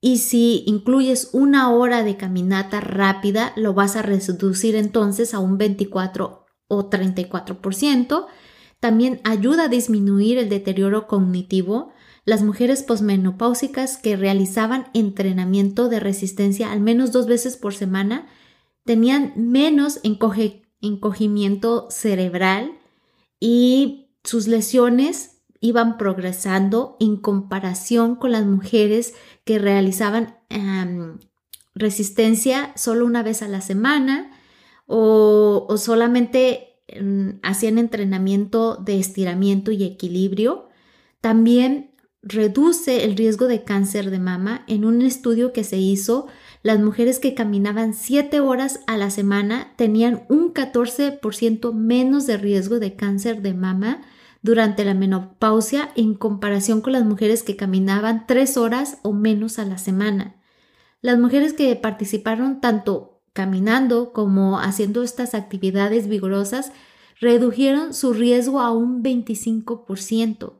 Y 0.00 0.18
si 0.18 0.64
incluyes 0.66 1.28
una 1.34 1.70
hora 1.70 2.02
de 2.04 2.16
caminata 2.16 2.80
rápida, 2.80 3.52
lo 3.54 3.74
vas 3.74 3.96
a 3.96 4.02
reducir 4.02 4.76
entonces 4.76 5.34
a 5.34 5.40
un 5.40 5.58
24 5.58 6.46
o 6.68 6.90
34%. 6.90 8.26
También 8.80 9.20
ayuda 9.24 9.64
a 9.64 9.68
disminuir 9.68 10.38
el 10.38 10.48
deterioro 10.48 11.06
cognitivo. 11.06 11.92
Las 12.24 12.42
mujeres 12.42 12.82
posmenopáusicas 12.82 13.98
que 13.98 14.16
realizaban 14.16 14.86
entrenamiento 14.94 15.90
de 15.90 16.00
resistencia 16.00 16.72
al 16.72 16.80
menos 16.80 17.12
dos 17.12 17.26
veces 17.26 17.58
por 17.58 17.74
semana 17.74 18.26
tenían 18.86 19.32
menos 19.36 20.00
encogimiento 20.80 21.90
cerebral 21.90 22.78
y 23.40 24.08
sus 24.24 24.46
lesiones 24.46 25.42
iban 25.60 25.98
progresando 25.98 26.96
en 27.00 27.16
comparación 27.16 28.16
con 28.16 28.32
las 28.32 28.46
mujeres 28.46 29.14
que 29.44 29.58
realizaban 29.58 30.38
em, 30.48 31.18
resistencia 31.74 32.72
solo 32.76 33.04
una 33.04 33.22
vez 33.22 33.42
a 33.42 33.48
la 33.48 33.60
semana 33.60 34.30
o, 34.86 35.74
solamente 35.76 36.80
em, 36.86 37.38
hacían 37.42 37.78
entrenamiento 37.78 38.76
de 38.76 38.98
estiramiento 38.98 39.72
y 39.72 39.84
equilibrio. 39.84 40.68
También 41.20 41.90
reduce 42.22 43.04
el 43.04 43.16
riesgo 43.16 43.46
de 43.46 43.64
cáncer 43.64 44.10
de 44.10 44.18
mama 44.18 44.64
en 44.66 44.84
un 44.84 45.02
estudio 45.02 45.52
que 45.52 45.64
se 45.64 45.78
hizo. 45.78 46.26
Las 46.66 46.80
mujeres 46.80 47.20
que 47.20 47.32
caminaban 47.32 47.94
7 47.94 48.40
horas 48.40 48.80
a 48.88 48.96
la 48.96 49.10
semana 49.10 49.72
tenían 49.76 50.24
un 50.28 50.52
14% 50.52 51.72
menos 51.72 52.26
de 52.26 52.38
riesgo 52.38 52.80
de 52.80 52.96
cáncer 52.96 53.40
de 53.40 53.54
mama 53.54 54.02
durante 54.42 54.84
la 54.84 54.92
menopausia 54.92 55.90
en 55.94 56.14
comparación 56.14 56.80
con 56.80 56.94
las 56.94 57.04
mujeres 57.04 57.44
que 57.44 57.54
caminaban 57.54 58.26
3 58.26 58.56
horas 58.56 58.98
o 59.02 59.12
menos 59.12 59.60
a 59.60 59.64
la 59.64 59.78
semana. 59.78 60.42
Las 61.02 61.20
mujeres 61.20 61.52
que 61.52 61.76
participaron 61.76 62.60
tanto 62.60 63.22
caminando 63.32 64.12
como 64.12 64.58
haciendo 64.58 65.04
estas 65.04 65.36
actividades 65.36 66.08
vigorosas 66.08 66.72
redujeron 67.20 67.94
su 67.94 68.12
riesgo 68.12 68.58
a 68.58 68.72
un 68.72 69.04
25%. 69.04 70.54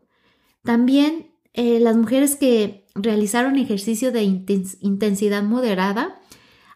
También 0.63 1.33
eh, 1.53 1.81
las 1.81 1.97
mujeres 1.97 2.37
que 2.37 2.86
realizaron 2.97 3.57
ejercicio 3.57 4.13
de 4.13 4.23
intensidad 4.23 5.43
moderada, 5.43 6.21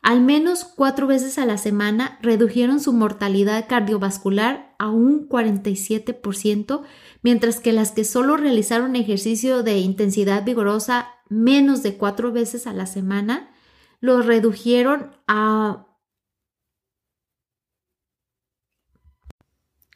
al 0.02 0.22
menos 0.22 0.64
cuatro 0.64 1.06
veces 1.06 1.38
a 1.38 1.44
la 1.44 1.58
semana, 1.58 2.18
redujeron 2.22 2.80
su 2.80 2.92
mortalidad 2.92 3.66
cardiovascular 3.68 4.74
a 4.78 4.88
un 4.88 5.28
47%, 5.28 6.82
mientras 7.22 7.60
que 7.60 7.72
las 7.72 7.92
que 7.92 8.04
solo 8.04 8.38
realizaron 8.38 8.96
ejercicio 8.96 9.62
de 9.62 9.78
intensidad 9.78 10.44
vigorosa 10.44 11.08
menos 11.28 11.82
de 11.82 11.96
cuatro 11.96 12.32
veces 12.32 12.66
a 12.66 12.72
la 12.72 12.86
semana, 12.86 13.50
lo 14.00 14.22
redujeron 14.22 15.16
a 15.28 15.86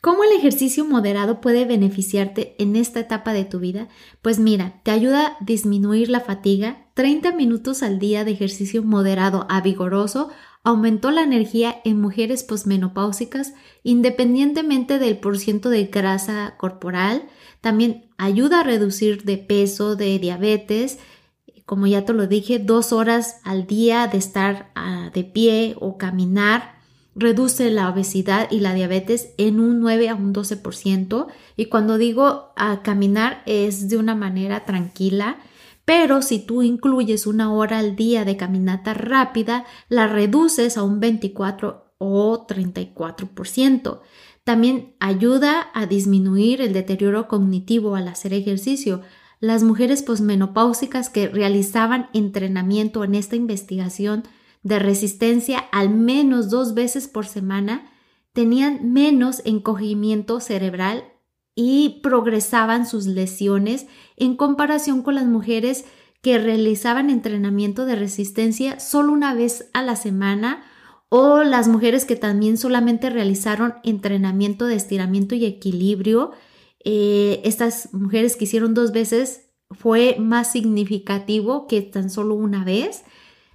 ¿Cómo 0.05 0.23
el 0.23 0.33
ejercicio 0.33 0.85
moderado 0.85 1.40
puede 1.40 1.64
beneficiarte 1.64 2.57
en 2.59 2.77
esta 2.77 3.01
etapa 3.01 3.33
de 3.33 3.47
tu 3.47 3.59
vida? 3.59 3.88
Pues 4.21 4.38
mira, 4.38 4.83
te 4.83 4.90
ayuda 4.90 5.29
a 5.29 5.37
disminuir 5.40 6.11
la 6.11 6.21
fatiga. 6.21 6.88
30 6.93 7.33
minutos 7.33 7.83
al 7.83 7.99
día 7.99 8.23
de 8.23 8.33
ejercicio 8.33 8.83
moderado 8.83 9.47
a 9.49 9.62
vigoroso 9.62 10.29
aumentó 10.62 11.11
la 11.11 11.23
energía 11.23 11.81
en 11.87 12.03
mujeres 12.03 12.43
posmenopáusicas 12.43 13.55
independientemente 13.83 14.99
del 14.99 15.17
porciento 15.17 15.71
de 15.71 15.87
grasa 15.87 16.57
corporal. 16.59 17.23
También 17.62 18.11
ayuda 18.19 18.61
a 18.61 18.64
reducir 18.64 19.25
de 19.25 19.38
peso, 19.38 19.97
de 19.97 20.19
diabetes. 20.19 20.99
Como 21.64 21.87
ya 21.87 22.05
te 22.05 22.12
lo 22.12 22.27
dije, 22.27 22.59
dos 22.59 22.93
horas 22.93 23.40
al 23.43 23.67
día 23.67 24.07
de 24.09 24.19
estar 24.19 24.71
ah, 24.75 25.11
de 25.14 25.25
pie 25.25 25.77
o 25.81 25.97
caminar 25.97 26.74
reduce 27.14 27.70
la 27.70 27.88
obesidad 27.88 28.50
y 28.50 28.61
la 28.61 28.74
diabetes 28.74 29.31
en 29.38 29.61
un 29.61 29.81
9 29.81 30.09
a 30.09 30.14
un 30.14 30.35
12%. 30.35 31.27
Y 31.57 31.66
cuando 31.66 31.98
digo 31.98 32.53
a 32.57 32.83
caminar 32.83 33.42
es 33.46 33.88
de 33.88 33.96
una 33.96 34.14
manera 34.14 34.64
tranquila, 34.64 35.38
pero 35.85 36.22
si 36.22 36.38
tú 36.38 36.62
incluyes 36.62 37.27
una 37.27 37.53
hora 37.53 37.79
al 37.79 37.94
día 37.94 38.24
de 38.24 38.37
caminata 38.37 38.94
rápida, 38.94 39.64
la 39.88 40.07
reduces 40.07 40.77
a 40.77 40.83
un 40.83 40.98
24 40.98 41.94
o 41.98 42.46
34%. 42.46 44.00
También 44.44 44.94
ayuda 45.00 45.70
a 45.74 45.87
disminuir 45.87 46.61
el 46.61 46.72
deterioro 46.72 47.29
cognitivo 47.29 47.96
al 47.96 48.09
hacer 48.09 48.35
ejercicio. 48.35 49.03
Las 49.40 49.62
mujeres 49.62 50.03
posmenopáusicas 50.03 51.11
que 51.11 51.29
realizaban 51.29 52.09
entrenamiento 52.12 53.05
en 53.05 53.14
esta 53.14 53.37
investigación 53.37 54.24
de 54.64 54.81
resistencia 54.81 55.59
al 55.70 55.90
menos 55.90 56.50
dos 56.50 56.74
veces 56.74 57.07
por 57.07 57.27
semana 57.27 57.92
tenían 58.33 58.92
menos 58.92 59.42
encogimiento 59.44 60.40
cerebral 60.40 61.05
y 61.55 62.00
progresaban 62.03 62.87
sus 62.87 63.07
lesiones 63.07 63.87
en 64.16 64.37
comparación 64.37 65.03
con 65.03 65.14
las 65.14 65.27
mujeres 65.27 65.85
que 66.20 66.38
realizaban 66.38 67.11
entrenamiento 67.11 67.85
de 67.85 67.94
resistencia 67.94 68.81
solo 68.81 69.12
una 69.12 69.35
vez 69.35 69.70
a 69.72 69.83
la 69.83 69.94
semana 69.94 70.64
o 71.11 71.44
las 71.44 71.68
mujeres 71.68 72.07
que 72.07 72.16
también 72.16 72.57
solamente 72.57 73.11
realizaron 73.11 73.74
entrenamiento 73.85 74.66
de 74.66 74.74
estiramiento 74.74 75.35
y 75.35 75.44
equilibrio. 75.44 76.33
Eh, 76.83 77.40
estas 77.44 77.92
mujeres 77.92 78.37
que 78.37 78.44
hicieron 78.44 78.74
dos 78.74 78.90
veces 78.90 79.50
fue 79.70 80.16
más 80.18 80.50
significativo 80.50 81.66
que 81.68 81.83
tan 81.83 82.11
solo 82.11 82.35
una 82.35 82.64
vez. 82.64 83.05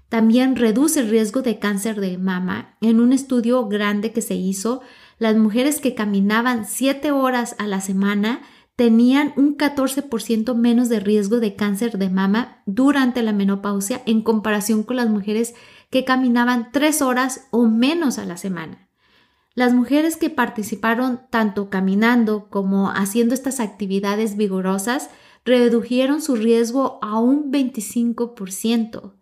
También 0.10 0.56
reduce 0.56 1.02
el 1.02 1.10
riesgo 1.10 1.44
de 1.44 1.60
cáncer 1.60 2.02
de 2.02 2.18
mama. 2.18 2.76
En 2.82 3.00
un 3.00 3.14
estudio 3.14 3.68
grande 3.68 4.12
que 4.12 4.22
se 4.22 4.34
hizo, 4.34 4.82
las 5.20 5.38
mujeres 5.38 5.80
que 5.80 5.94
caminaban 5.94 6.66
7 6.66 7.12
horas 7.12 7.56
a 7.60 7.68
la 7.68 7.80
semana 7.80 8.42
tenían 8.76 9.34
un 9.36 9.56
14% 9.58 10.56
menos 10.56 10.90
de 10.90 11.00
riesgo 11.00 11.40
de 11.40 11.56
cáncer 11.56 11.98
de 11.98 12.10
mama 12.10 12.64
durante 12.66 13.22
la 13.22 13.34
menopausia 13.34 14.02
en 14.06 14.22
comparación 14.22 14.84
con 14.84 14.96
las 14.96 15.10
mujeres 15.10 15.54
que 15.92 16.06
caminaban 16.06 16.72
3 16.72 17.02
horas 17.04 17.48
o 17.52 17.68
menos 17.68 18.18
a 18.18 18.26
la 18.26 18.38
semana. 18.38 18.90
Las 19.54 19.74
mujeres 19.74 20.16
que 20.16 20.30
participaron 20.30 21.20
tanto 21.30 21.70
caminando 21.70 22.50
como 22.50 22.90
haciendo 22.90 23.34
estas 23.34 23.60
actividades 23.60 24.38
vigorosas 24.38 25.10
redujeron 25.44 26.22
su 26.22 26.36
riesgo 26.36 27.00
a 27.02 27.20
un 27.20 27.52
25%. 27.52 29.19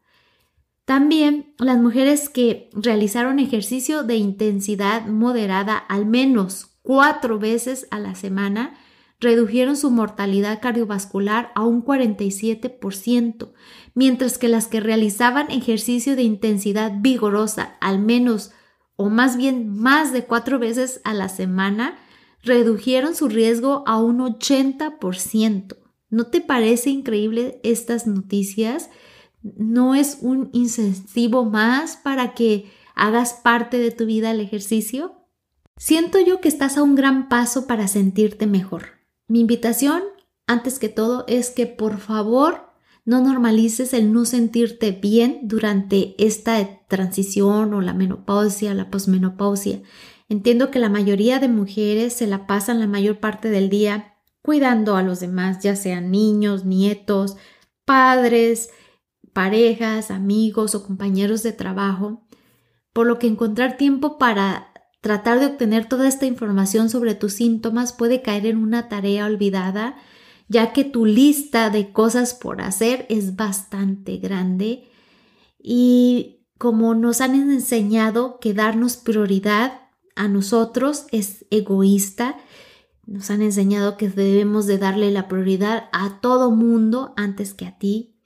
También 0.87 1.53
las 1.59 1.77
mujeres 1.79 2.29
que 2.29 2.69
realizaron 2.71 3.39
ejercicio 3.39 4.03
de 4.03 4.15
intensidad 4.15 5.05
moderada 5.05 5.75
al 5.75 6.05
menos 6.05 6.77
cuatro 6.81 7.39
veces 7.39 7.87
a 7.91 7.99
la 7.99 8.15
semana 8.15 8.77
redujeron 9.19 9.75
su 9.75 9.91
mortalidad 9.91 10.61
cardiovascular 10.61 11.51
a 11.55 11.65
un 11.65 11.83
47%, 11.83 13.51
mientras 13.95 14.37
que 14.37 14.47
las 14.47 14.69
que 14.69 14.79
realizaban 14.79 15.51
ejercicio 15.51 16.15
de 16.15 16.23
intensidad 16.23 16.93
vigorosa 17.01 17.75
al 17.81 17.99
menos 17.99 18.51
o 18.95 19.09
más 19.09 19.35
bien 19.35 19.67
más 19.67 20.13
de 20.13 20.23
cuatro 20.23 20.57
veces 20.57 21.01
a 21.03 21.13
la 21.13 21.27
semana 21.27 21.97
redujeron 22.43 23.13
su 23.13 23.27
riesgo 23.27 23.83
a 23.87 23.97
un 23.97 24.19
80%. 24.19 25.75
¿No 26.09 26.27
te 26.27 26.39
parece 26.39 26.91
increíble 26.91 27.59
estas 27.63 28.07
noticias? 28.07 28.89
No 29.57 29.95
es 29.95 30.19
un 30.21 30.49
incentivo 30.53 31.45
más 31.45 31.97
para 31.97 32.33
que 32.33 32.71
hagas 32.95 33.33
parte 33.33 33.77
de 33.77 33.91
tu 33.91 34.05
vida 34.05 34.31
el 34.31 34.39
ejercicio? 34.39 35.15
Siento 35.77 36.19
yo 36.19 36.41
que 36.41 36.47
estás 36.47 36.77
a 36.77 36.83
un 36.83 36.95
gran 36.95 37.29
paso 37.29 37.67
para 37.67 37.87
sentirte 37.87 38.47
mejor. 38.47 38.97
Mi 39.27 39.41
invitación, 39.41 40.01
antes 40.47 40.79
que 40.79 40.89
todo, 40.89 41.25
es 41.27 41.51
que 41.51 41.67
por 41.67 41.99
favor 41.99 42.71
no 43.05 43.21
normalices 43.21 43.93
el 43.93 44.11
no 44.11 44.25
sentirte 44.25 44.91
bien 44.91 45.41
durante 45.43 46.15
esta 46.17 46.85
transición 46.87 47.73
o 47.73 47.81
la 47.81 47.93
menopausia, 47.93 48.73
la 48.73 48.89
posmenopausia. 48.89 49.81
Entiendo 50.29 50.71
que 50.71 50.79
la 50.79 50.89
mayoría 50.89 51.39
de 51.39 51.47
mujeres 51.47 52.13
se 52.13 52.27
la 52.27 52.47
pasan 52.47 52.79
la 52.79 52.87
mayor 52.87 53.19
parte 53.19 53.49
del 53.49 53.69
día 53.69 54.15
cuidando 54.41 54.95
a 54.95 55.03
los 55.03 55.19
demás, 55.19 55.61
ya 55.61 55.75
sean 55.75 56.09
niños, 56.09 56.65
nietos, 56.65 57.37
padres, 57.85 58.69
parejas, 59.37 60.09
amigos 60.09 60.73
o 60.73 60.83
compañeros 60.83 61.43
de 61.43 61.51
trabajo, 61.51 62.25
por 62.91 63.05
lo 63.05 63.19
que 63.19 63.27
encontrar 63.27 63.77
tiempo 63.77 64.17
para 64.17 64.73
tratar 64.99 65.39
de 65.39 65.45
obtener 65.45 65.87
toda 65.87 66.07
esta 66.07 66.25
información 66.25 66.89
sobre 66.89 67.13
tus 67.13 67.33
síntomas 67.33 67.93
puede 67.93 68.23
caer 68.23 68.47
en 68.47 68.57
una 68.57 68.89
tarea 68.89 69.27
olvidada, 69.27 69.95
ya 70.47 70.73
que 70.73 70.85
tu 70.85 71.05
lista 71.05 71.69
de 71.69 71.91
cosas 71.91 72.33
por 72.33 72.63
hacer 72.63 73.05
es 73.09 73.35
bastante 73.35 74.17
grande 74.17 74.89
y 75.59 76.47
como 76.57 76.95
nos 76.95 77.21
han 77.21 77.35
enseñado 77.35 78.39
que 78.39 78.55
darnos 78.55 78.97
prioridad 78.97 79.81
a 80.15 80.27
nosotros 80.27 81.05
es 81.11 81.45
egoísta 81.51 82.37
nos 83.05 83.29
han 83.29 83.43
enseñado 83.43 83.97
que 83.97 84.09
debemos 84.09 84.65
de 84.65 84.79
darle 84.79 85.11
la 85.11 85.27
prioridad 85.27 85.89
a 85.93 86.19
todo 86.21 86.49
mundo 86.49 87.13
antes 87.15 87.53
que 87.53 87.67
a 87.67 87.77
ti. 87.77 88.16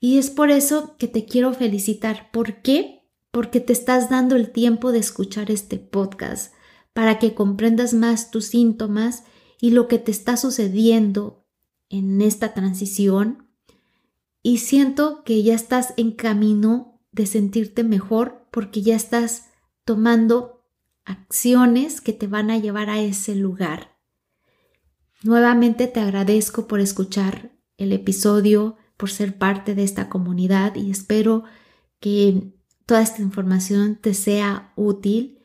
Y 0.00 0.16
es 0.18 0.30
por 0.30 0.50
eso 0.50 0.96
que 0.96 1.06
te 1.06 1.26
quiero 1.26 1.52
felicitar. 1.52 2.30
¿Por 2.32 2.62
qué? 2.62 3.02
Porque 3.30 3.60
te 3.60 3.74
estás 3.74 4.08
dando 4.08 4.34
el 4.34 4.50
tiempo 4.50 4.90
de 4.90 4.98
escuchar 4.98 5.50
este 5.50 5.78
podcast 5.78 6.54
para 6.94 7.18
que 7.18 7.34
comprendas 7.34 7.92
más 7.92 8.30
tus 8.30 8.46
síntomas 8.46 9.24
y 9.60 9.70
lo 9.70 9.86
que 9.86 9.98
te 9.98 10.10
está 10.10 10.38
sucediendo 10.38 11.46
en 11.90 12.22
esta 12.22 12.54
transición. 12.54 13.46
Y 14.42 14.58
siento 14.58 15.22
que 15.22 15.42
ya 15.42 15.54
estás 15.54 15.92
en 15.98 16.12
camino 16.12 17.00
de 17.12 17.26
sentirte 17.26 17.84
mejor 17.84 18.46
porque 18.50 18.80
ya 18.80 18.96
estás 18.96 19.50
tomando 19.84 20.64
acciones 21.04 22.00
que 22.00 22.12
te 22.12 22.26
van 22.26 22.50
a 22.50 22.58
llevar 22.58 22.88
a 22.88 23.00
ese 23.00 23.34
lugar. 23.34 23.98
Nuevamente 25.22 25.86
te 25.86 26.00
agradezco 26.00 26.66
por 26.66 26.80
escuchar 26.80 27.52
el 27.76 27.92
episodio, 27.92 28.76
por 29.00 29.10
ser 29.10 29.38
parte 29.38 29.74
de 29.74 29.82
esta 29.82 30.10
comunidad 30.10 30.74
y 30.74 30.90
espero 30.90 31.44
que 32.00 32.52
toda 32.84 33.00
esta 33.00 33.22
información 33.22 33.96
te 33.96 34.12
sea 34.12 34.74
útil 34.76 35.38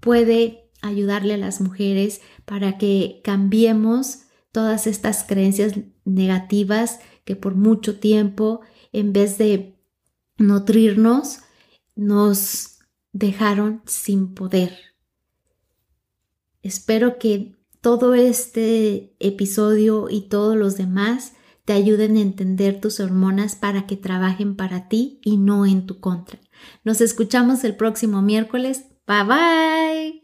puede 0.00 0.70
ayudarle 0.82 1.32
a 1.32 1.38
las 1.38 1.62
mujeres 1.62 2.20
para 2.44 2.76
que 2.76 3.22
cambiemos 3.24 4.24
todas 4.52 4.86
estas 4.86 5.24
creencias 5.24 5.72
negativas 6.04 7.00
que 7.24 7.36
por 7.36 7.54
mucho 7.54 7.98
tiempo, 7.98 8.60
en 8.92 9.14
vez 9.14 9.38
de 9.38 9.78
nutrirnos, 10.36 11.38
nos 11.94 12.78
dejaron 13.12 13.82
sin 13.86 14.34
poder. 14.34 14.76
Espero 16.62 17.18
que 17.18 17.56
todo 17.80 18.14
este 18.14 19.14
episodio 19.20 20.08
y 20.08 20.28
todos 20.28 20.56
los 20.56 20.76
demás 20.76 21.34
te 21.64 21.72
ayuden 21.72 22.16
a 22.16 22.20
entender 22.20 22.80
tus 22.80 23.00
hormonas 23.00 23.56
para 23.56 23.86
que 23.86 23.96
trabajen 23.96 24.56
para 24.56 24.88
ti 24.88 25.20
y 25.22 25.36
no 25.36 25.66
en 25.66 25.86
tu 25.86 26.00
contra. 26.00 26.38
Nos 26.84 27.00
escuchamos 27.00 27.64
el 27.64 27.76
próximo 27.76 28.22
miércoles. 28.22 28.86
Bye 29.06 29.24
bye. 29.24 30.23